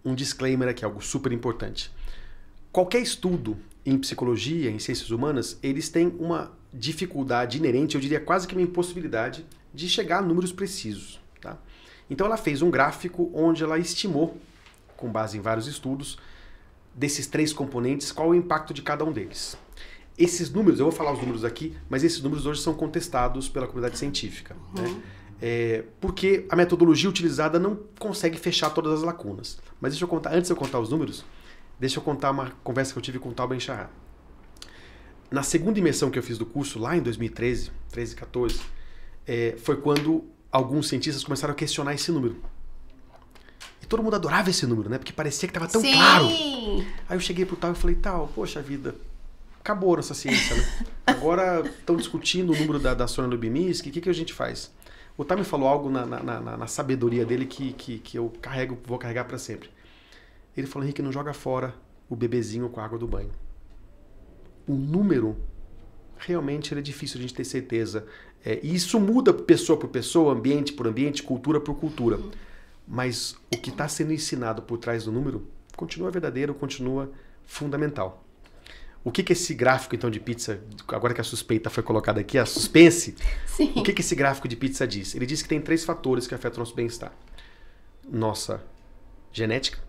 [0.03, 1.91] um disclaimer aqui, algo super importante.
[2.71, 8.47] Qualquer estudo em psicologia, em ciências humanas, eles têm uma dificuldade inerente, eu diria quase
[8.47, 11.19] que uma impossibilidade, de chegar a números precisos.
[11.41, 11.57] Tá?
[12.09, 14.37] Então ela fez um gráfico onde ela estimou,
[14.95, 16.17] com base em vários estudos,
[16.93, 19.57] desses três componentes, qual o impacto de cada um deles.
[20.17, 23.67] Esses números, eu vou falar os números aqui, mas esses números hoje são contestados pela
[23.67, 24.55] comunidade científica.
[24.75, 24.83] Uhum.
[24.83, 25.01] Né?
[25.41, 29.59] É, porque a metodologia utilizada não consegue fechar todas as lacunas.
[29.79, 31.23] Mas deixa eu contar, antes de eu contar os números,
[31.79, 33.89] deixa eu contar uma conversa que eu tive com o Tal Ben Shahar.
[35.31, 38.59] Na segunda imersão que eu fiz do curso, lá em 2013, 13, 14,
[39.25, 42.41] é, foi quando alguns cientistas começaram a questionar esse número.
[43.89, 44.99] Todo mundo adorava esse número, né?
[44.99, 45.93] Porque parecia que estava tão Sim.
[45.93, 46.27] claro.
[47.09, 48.93] Aí eu cheguei pro Tal e falei, Tal, poxa vida,
[49.59, 50.85] acabou nossa ciência, né?
[51.07, 54.71] Agora estão discutindo o número da, da Sônia o que, que a gente faz?
[55.17, 58.77] O Time falou algo na, na, na, na, sabedoria dele que, que, que eu carrego,
[58.85, 59.69] vou carregar para sempre.
[60.55, 61.75] Ele falou, Henrique, não joga fora
[62.07, 63.31] o bebezinho com a água do banho.
[64.67, 65.35] O número,
[66.17, 68.05] realmente, é difícil a gente ter certeza.
[68.45, 72.19] É, e isso muda pessoa por pessoa, ambiente por ambiente, cultura por cultura.
[72.91, 77.11] Mas o que está sendo ensinado por trás do número continua verdadeiro, continua
[77.45, 78.25] fundamental.
[79.03, 82.37] O que, que esse gráfico então de pizza, agora que a suspeita foi colocada aqui,
[82.37, 83.15] a suspense,
[83.45, 83.73] Sim.
[83.75, 85.13] o que, que esse gráfico de pizza diz?
[85.13, 87.13] Ele diz que tem três fatores que afetam o nosso bem-estar:
[88.09, 88.61] nossa
[89.31, 89.88] genética.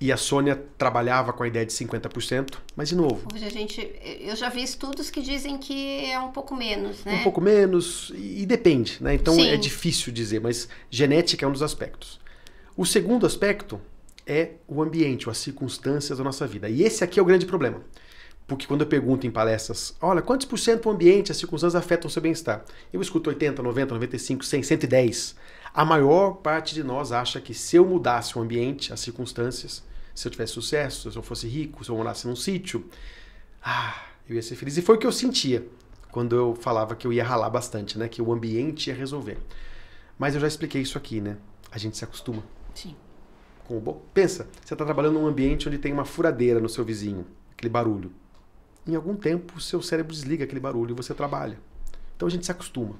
[0.00, 3.28] E a Sônia trabalhava com a ideia de 50%, mas de novo.
[3.32, 3.90] Hoje a gente,
[4.20, 7.20] eu já vi estudos que dizem que é um pouco menos, né?
[7.20, 9.14] Um pouco menos, e, e depende, né?
[9.14, 9.48] Então Sim.
[9.48, 12.20] é difícil dizer, mas genética é um dos aspectos.
[12.76, 13.80] O segundo aspecto
[14.26, 16.68] é o ambiente, ou as circunstâncias da nossa vida.
[16.68, 17.80] E esse aqui é o grande problema.
[18.46, 22.08] Porque quando eu pergunto em palestras, olha, quantos por cento o ambiente, as circunstâncias afetam
[22.08, 22.64] o seu bem-estar?
[22.92, 25.36] Eu escuto 80, 90, 95, 100, 110.
[25.74, 29.82] A maior parte de nós acha que se eu mudasse o ambiente, as circunstâncias,
[30.14, 32.88] se eu tivesse sucesso, se eu fosse rico, se eu morasse num sítio,
[33.62, 34.76] ah, eu ia ser feliz.
[34.76, 35.66] E foi o que eu sentia
[36.12, 38.08] quando eu falava que eu ia ralar bastante, né?
[38.08, 39.36] Que o ambiente ia resolver.
[40.16, 41.36] Mas eu já expliquei isso aqui, né?
[41.72, 42.44] A gente se acostuma.
[42.72, 42.94] Sim
[43.66, 44.02] com o bo...
[44.12, 48.12] Pensa, você está trabalhando num ambiente onde tem uma furadeira no seu vizinho, aquele barulho.
[48.86, 51.58] Em algum tempo, o seu cérebro desliga aquele barulho e você trabalha.
[52.14, 52.96] Então a gente se acostuma.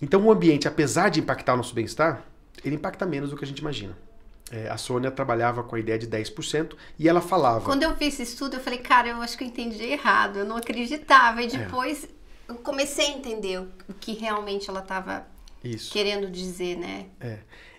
[0.00, 2.24] Então o ambiente, apesar de impactar o nosso bem-estar,
[2.64, 3.96] ele impacta menos do que a gente imagina.
[4.50, 7.64] É, a Sônia trabalhava com a ideia de 10% e ela falava.
[7.64, 10.44] Quando eu vi esse estudo, eu falei, cara, eu acho que eu entendi errado, eu
[10.44, 11.42] não acreditava.
[11.42, 11.48] E é.
[11.48, 12.08] depois é.
[12.48, 15.26] eu comecei a entender o que realmente ela estava
[15.90, 17.06] querendo dizer, né?
[17.20, 17.38] É.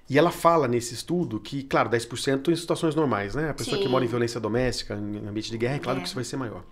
[0.09, 3.49] E ela fala nesse estudo que, claro, 10% em situações normais, né?
[3.49, 3.83] A pessoa Sim.
[3.83, 6.01] que mora em violência doméstica, em ambiente de guerra, é claro É.
[6.01, 6.63] que isso vai ser maior.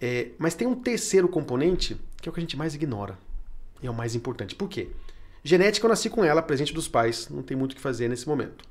[0.00, 3.18] É, mas tem um terceiro componente que é o que a gente mais ignora.
[3.82, 4.54] É o mais importante.
[4.54, 4.90] Por quê?
[5.42, 8.26] Genética, eu nasci com ela, presente dos pais, não tem muito o que fazer nesse
[8.26, 8.64] momento.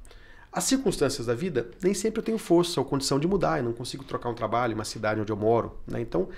[0.52, 3.74] As circunstâncias da vida, nem sempre eu tenho força ou condição de mudar, eu não
[3.74, 6.02] consigo trocar um trabalho, uma cidade onde eu moro, né?
[6.02, 6.30] Então,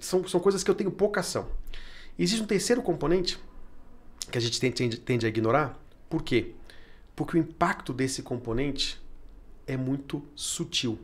[0.00, 1.48] são, são coisas que eu tenho pouca ação.
[2.18, 3.38] Existe um terceiro componente
[4.30, 5.78] que a gente tende, tende a ignorar.
[6.08, 6.54] Por quê?
[7.16, 9.00] Porque o impacto desse componente
[9.66, 10.98] é muito sutil,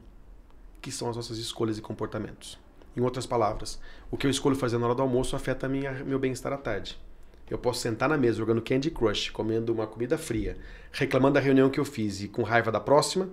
[0.80, 2.58] que são as nossas escolhas e comportamentos.
[2.96, 3.78] Em outras palavras,
[4.10, 6.98] o que eu escolho fazer na hora do almoço afeta minha, meu bem-estar à tarde.
[7.48, 10.56] Eu posso sentar na mesa jogando Candy Crush, comendo uma comida fria,
[10.90, 13.28] reclamando da reunião que eu fiz e com raiva da próxima,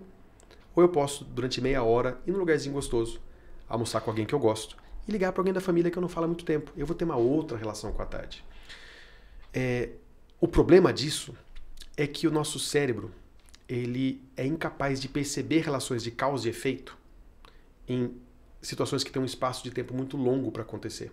[0.75, 3.21] ou eu posso, durante meia hora, ir num lugarzinho gostoso,
[3.67, 4.75] almoçar com alguém que eu gosto
[5.07, 6.71] e ligar para alguém da família que eu não falo há muito tempo.
[6.75, 8.43] Eu vou ter uma outra relação com a tarde.
[9.53, 9.89] É,
[10.39, 11.33] o problema disso
[11.95, 13.11] é que o nosso cérebro
[13.67, 16.97] ele é incapaz de perceber relações de causa e efeito
[17.87, 18.13] em
[18.63, 21.11] situações que têm um espaço de tempo muito longo para acontecer.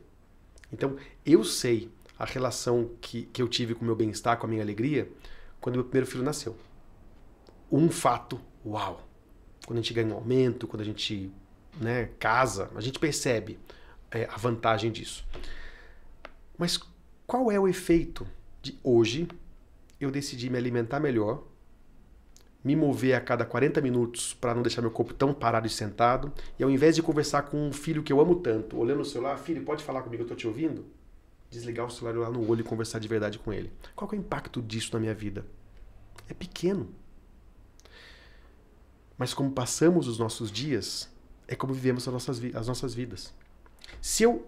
[0.72, 0.96] Então,
[1.26, 4.62] eu sei a relação que, que eu tive com o meu bem-estar, com a minha
[4.62, 5.10] alegria,
[5.60, 6.56] quando meu primeiro filho nasceu.
[7.70, 9.06] Um fato, uau!
[9.66, 11.30] Quando a gente ganha um aumento, quando a gente
[11.78, 13.58] né, casa, a gente percebe
[14.10, 15.26] é, a vantagem disso.
[16.56, 16.78] Mas
[17.26, 18.26] qual é o efeito
[18.62, 19.28] de hoje
[20.00, 21.44] eu decidir me alimentar melhor,
[22.62, 26.32] me mover a cada 40 minutos para não deixar meu corpo tão parado e sentado,
[26.58, 29.38] e ao invés de conversar com um filho que eu amo tanto, olhando o celular,
[29.38, 30.84] filho, pode falar comigo, eu tô te ouvindo?
[31.50, 33.72] Desligar o celular lá no olho e conversar de verdade com ele.
[33.96, 35.44] Qual é o impacto disso na minha vida?
[36.28, 36.88] É pequeno.
[39.16, 41.10] Mas como passamos os nossos dias,
[41.48, 43.34] é como vivemos as nossas, as nossas vidas.
[44.00, 44.46] Se eu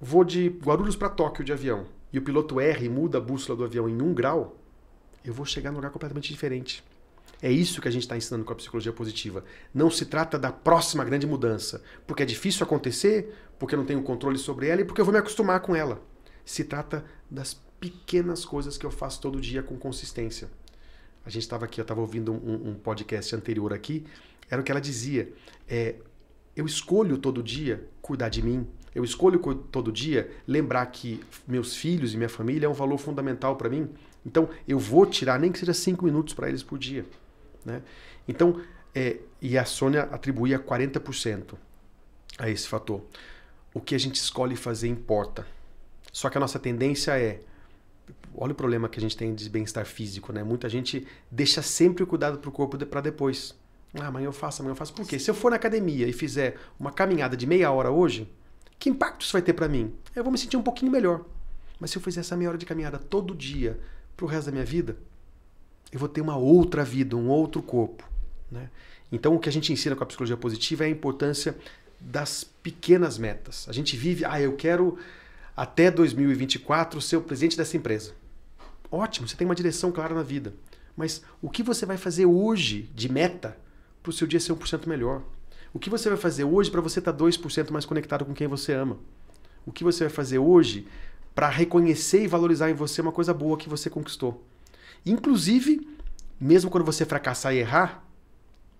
[0.00, 3.64] vou de Guarulhos para Tóquio de avião e o piloto e muda a bússola do
[3.64, 4.56] avião em um grau,
[5.24, 6.84] eu vou chegar num lugar completamente diferente.
[7.44, 9.44] É isso que a gente está ensinando com a psicologia positiva.
[9.74, 14.02] Não se trata da próxima grande mudança, porque é difícil acontecer, porque eu não tenho
[14.02, 16.00] controle sobre ela e porque eu vou me acostumar com ela.
[16.42, 20.48] Se trata das pequenas coisas que eu faço todo dia com consistência.
[21.22, 24.06] A gente estava aqui, eu estava ouvindo um, um, podcast anterior aqui,
[24.48, 25.30] era o que ela dizia.
[25.68, 25.96] É,
[26.56, 28.66] eu escolho todo dia cuidar de mim.
[28.94, 33.54] Eu escolho todo dia lembrar que meus filhos e minha família é um valor fundamental
[33.56, 33.90] para mim.
[34.24, 37.04] Então, eu vou tirar nem que seja cinco minutos para eles por dia.
[37.64, 37.82] Né?
[38.28, 38.60] Então,
[38.94, 41.54] é, e a Sônia atribuía 40%
[42.38, 43.02] a esse fator.
[43.72, 45.46] O que a gente escolhe fazer importa.
[46.12, 47.40] Só que a nossa tendência é.
[48.36, 50.42] Olha o problema que a gente tem de bem-estar físico, né?
[50.42, 53.54] Muita gente deixa sempre o cuidado para o corpo para depois.
[53.94, 54.92] Ah, amanhã eu faço, amanhã eu faço.
[54.92, 55.18] Por quê?
[55.18, 58.28] Se eu for na academia e fizer uma caminhada de meia hora hoje,
[58.78, 59.94] que impacto isso vai ter para mim?
[60.14, 61.24] Eu vou me sentir um pouquinho melhor.
[61.78, 63.78] Mas se eu fizer essa meia hora de caminhada todo dia
[64.16, 64.96] para o resto da minha vida,
[65.92, 68.08] eu vou ter uma outra vida, um outro corpo.
[68.50, 68.68] Né?
[69.10, 71.56] Então, o que a gente ensina com a psicologia positiva é a importância
[72.00, 73.66] das pequenas metas.
[73.68, 74.98] A gente vive, ah, eu quero
[75.56, 78.12] até 2024 ser o presidente dessa empresa.
[78.90, 80.52] Ótimo, você tem uma direção clara na vida.
[80.96, 83.56] Mas o que você vai fazer hoje de meta
[84.02, 85.22] para o seu dia ser 1% melhor?
[85.72, 88.46] O que você vai fazer hoje para você estar tá 2% mais conectado com quem
[88.46, 88.98] você ama?
[89.66, 90.86] O que você vai fazer hoje
[91.34, 94.44] para reconhecer e valorizar em você uma coisa boa que você conquistou?
[95.04, 95.86] Inclusive,
[96.40, 98.04] mesmo quando você fracassar e errar,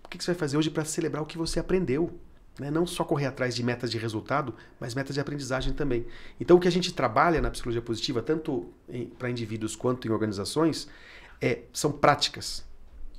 [0.05, 2.19] o que você vai fazer hoje para celebrar o que você aprendeu?
[2.59, 2.71] Né?
[2.71, 6.07] Não só correr atrás de metas de resultado, mas metas de aprendizagem também.
[6.41, 8.69] Então, o que a gente trabalha na psicologia positiva, tanto
[9.19, 10.89] para indivíduos quanto em organizações,
[11.41, 12.65] é, são práticas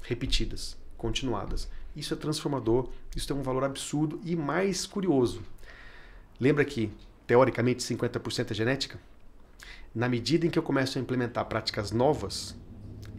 [0.04, 1.70] repetidas, continuadas.
[1.96, 5.42] Isso é transformador, isso tem um valor absurdo e mais curioso.
[6.40, 6.92] Lembra que,
[7.26, 9.00] teoricamente, 50% é genética?
[9.94, 12.56] Na medida em que eu começo a implementar práticas novas,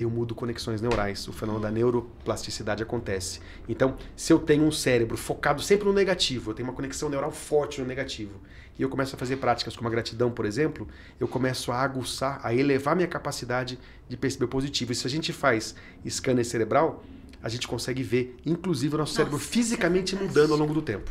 [0.05, 1.26] eu mudo conexões neurais.
[1.28, 3.40] O fenômeno da neuroplasticidade acontece.
[3.68, 7.30] Então, se eu tenho um cérebro focado sempre no negativo, eu tenho uma conexão neural
[7.30, 8.40] forte no negativo,
[8.78, 10.86] e eu começo a fazer práticas como a gratidão, por exemplo,
[11.18, 13.78] eu começo a aguçar, a elevar minha capacidade
[14.09, 14.92] de perceber o positivo.
[14.92, 15.74] E se a gente faz
[16.07, 17.03] scanner cerebral,
[17.42, 20.82] a gente consegue ver, inclusive, o nosso Nossa, cérebro fisicamente é mudando ao longo do
[20.82, 21.11] tempo.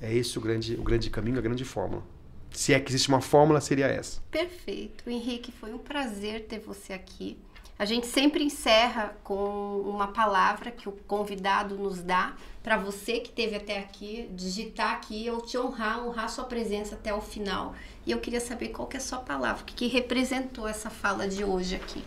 [0.00, 2.04] É esse o grande, o grande caminho, a grande fórmula.
[2.52, 4.20] Se é que existe uma fórmula, seria essa.
[4.30, 5.08] Perfeito.
[5.08, 7.38] Henrique, foi um prazer ter você aqui.
[7.78, 13.30] A gente sempre encerra com uma palavra que o convidado nos dá para você que
[13.30, 17.74] esteve até aqui, digitar aqui, eu te honrar, honrar sua presença até o final.
[18.06, 20.90] E eu queria saber qual que é a sua palavra, o que, que representou essa
[20.90, 22.04] fala de hoje aqui.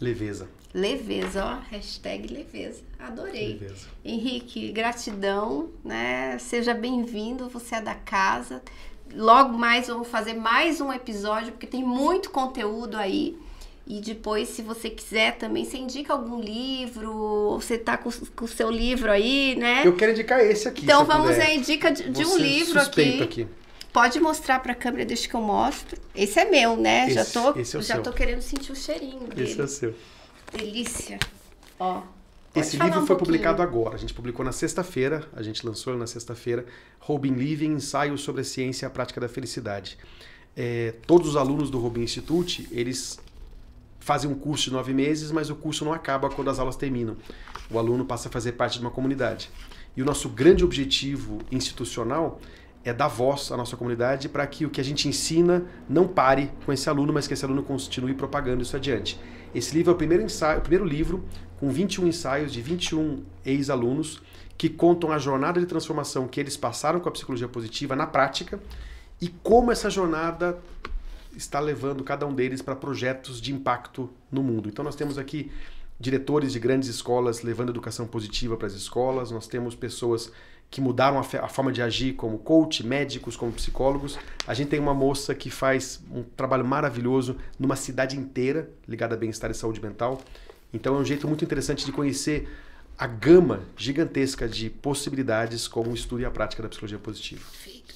[0.00, 0.48] Leveza.
[0.72, 2.82] Leveza, ó, hashtag leveza.
[2.98, 3.58] Adorei.
[3.58, 3.88] Leveza.
[4.04, 6.38] Henrique, gratidão, né?
[6.38, 8.62] Seja bem-vindo, você é da casa.
[9.12, 13.38] Logo mais vamos fazer mais um episódio, porque tem muito conteúdo aí.
[13.90, 18.70] E depois, se você quiser também, você indica algum livro, você tá com, o seu
[18.70, 19.80] livro aí, né?
[19.82, 20.84] Eu quero indicar esse aqui.
[20.84, 21.46] Então vamos puder.
[21.46, 23.22] aí, dica de, de um livro aqui.
[23.22, 23.48] aqui.
[23.90, 25.98] Pode mostrar para a câmera, deixa que eu mostro.
[26.14, 27.06] Esse é meu, né?
[27.06, 28.02] Esse, já tô, esse é o já seu.
[28.02, 29.50] tô querendo sentir o cheirinho dele.
[29.50, 29.94] Esse é o seu.
[30.52, 31.18] Delícia.
[31.80, 32.02] Ó.
[32.54, 33.94] Esse livro um foi publicado agora.
[33.94, 36.66] A gente publicou na sexta-feira, a gente lançou na sexta-feira.
[37.00, 39.96] Robin Living, ensaio sobre a ciência e a prática da felicidade.
[40.54, 43.18] É, todos os alunos do Robin Institute, eles
[43.98, 47.16] fazem um curso de nove meses, mas o curso não acaba quando as aulas terminam.
[47.70, 49.50] O aluno passa a fazer parte de uma comunidade.
[49.96, 52.40] E o nosso grande objetivo institucional
[52.84, 56.50] é dar voz à nossa comunidade para que o que a gente ensina não pare
[56.64, 59.18] com esse aluno, mas que esse aluno continue propagando isso adiante.
[59.54, 61.24] Esse livro é o primeiro, ensaio, o primeiro livro
[61.58, 64.22] com 21 ensaios de 21 ex-alunos
[64.56, 68.60] que contam a jornada de transformação que eles passaram com a psicologia positiva na prática
[69.20, 70.58] e como essa jornada
[71.36, 74.68] está levando cada um deles para projetos de impacto no mundo.
[74.68, 75.50] Então nós temos aqui
[75.98, 80.30] diretores de grandes escolas levando educação positiva para as escolas, nós temos pessoas
[80.70, 84.18] que mudaram a, a, forma de agir como coach, médicos, como psicólogos.
[84.46, 89.18] A gente tem uma moça que faz um trabalho maravilhoso numa cidade inteira ligada a
[89.18, 90.20] bem-estar e saúde mental.
[90.72, 92.48] Então é um jeito muito interessante de conhecer
[92.98, 97.42] a gama gigantesca de possibilidades como o estudo e a prática da psicologia positiva.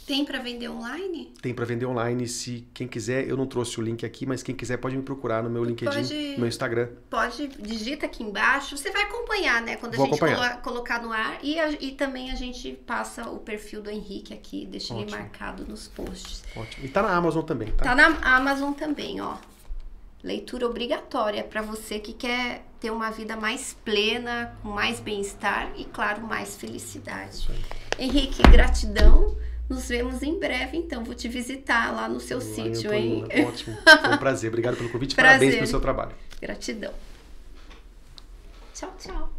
[0.06, 1.32] Tem para vender online?
[1.40, 2.26] Tem para vender online.
[2.26, 5.42] Se quem quiser, eu não trouxe o link aqui, mas quem quiser pode me procurar
[5.42, 6.88] no meu LinkedIn, pode, no meu Instagram.
[7.08, 8.76] Pode, digita aqui embaixo.
[8.76, 9.76] Você vai acompanhar, né?
[9.76, 11.38] Quando Vou a gente colo colocar no ar.
[11.42, 15.08] E, a, e também a gente passa o perfil do Henrique aqui, deixa Ótimo.
[15.08, 16.42] ele marcado nos posts.
[16.56, 16.84] Ótimo.
[16.84, 17.84] E tá na Amazon também, tá?
[17.84, 19.36] Tá na Amazon também, ó.
[20.22, 25.84] Leitura obrigatória para você que quer ter uma vida mais plena, com mais bem-estar e,
[25.84, 27.48] claro, mais felicidade.
[27.98, 29.36] Henrique, gratidão.
[29.72, 31.02] Nos vemos em breve, então.
[31.02, 33.24] Vou te visitar lá no seu Olá, sítio, hein?
[33.46, 33.76] Ótimo.
[34.02, 34.48] Foi um prazer.
[34.48, 35.14] Obrigado pelo convite.
[35.14, 35.38] Prazer.
[35.38, 36.12] Parabéns pelo seu trabalho.
[36.40, 36.92] Gratidão.
[38.74, 39.32] Tchau, tchau.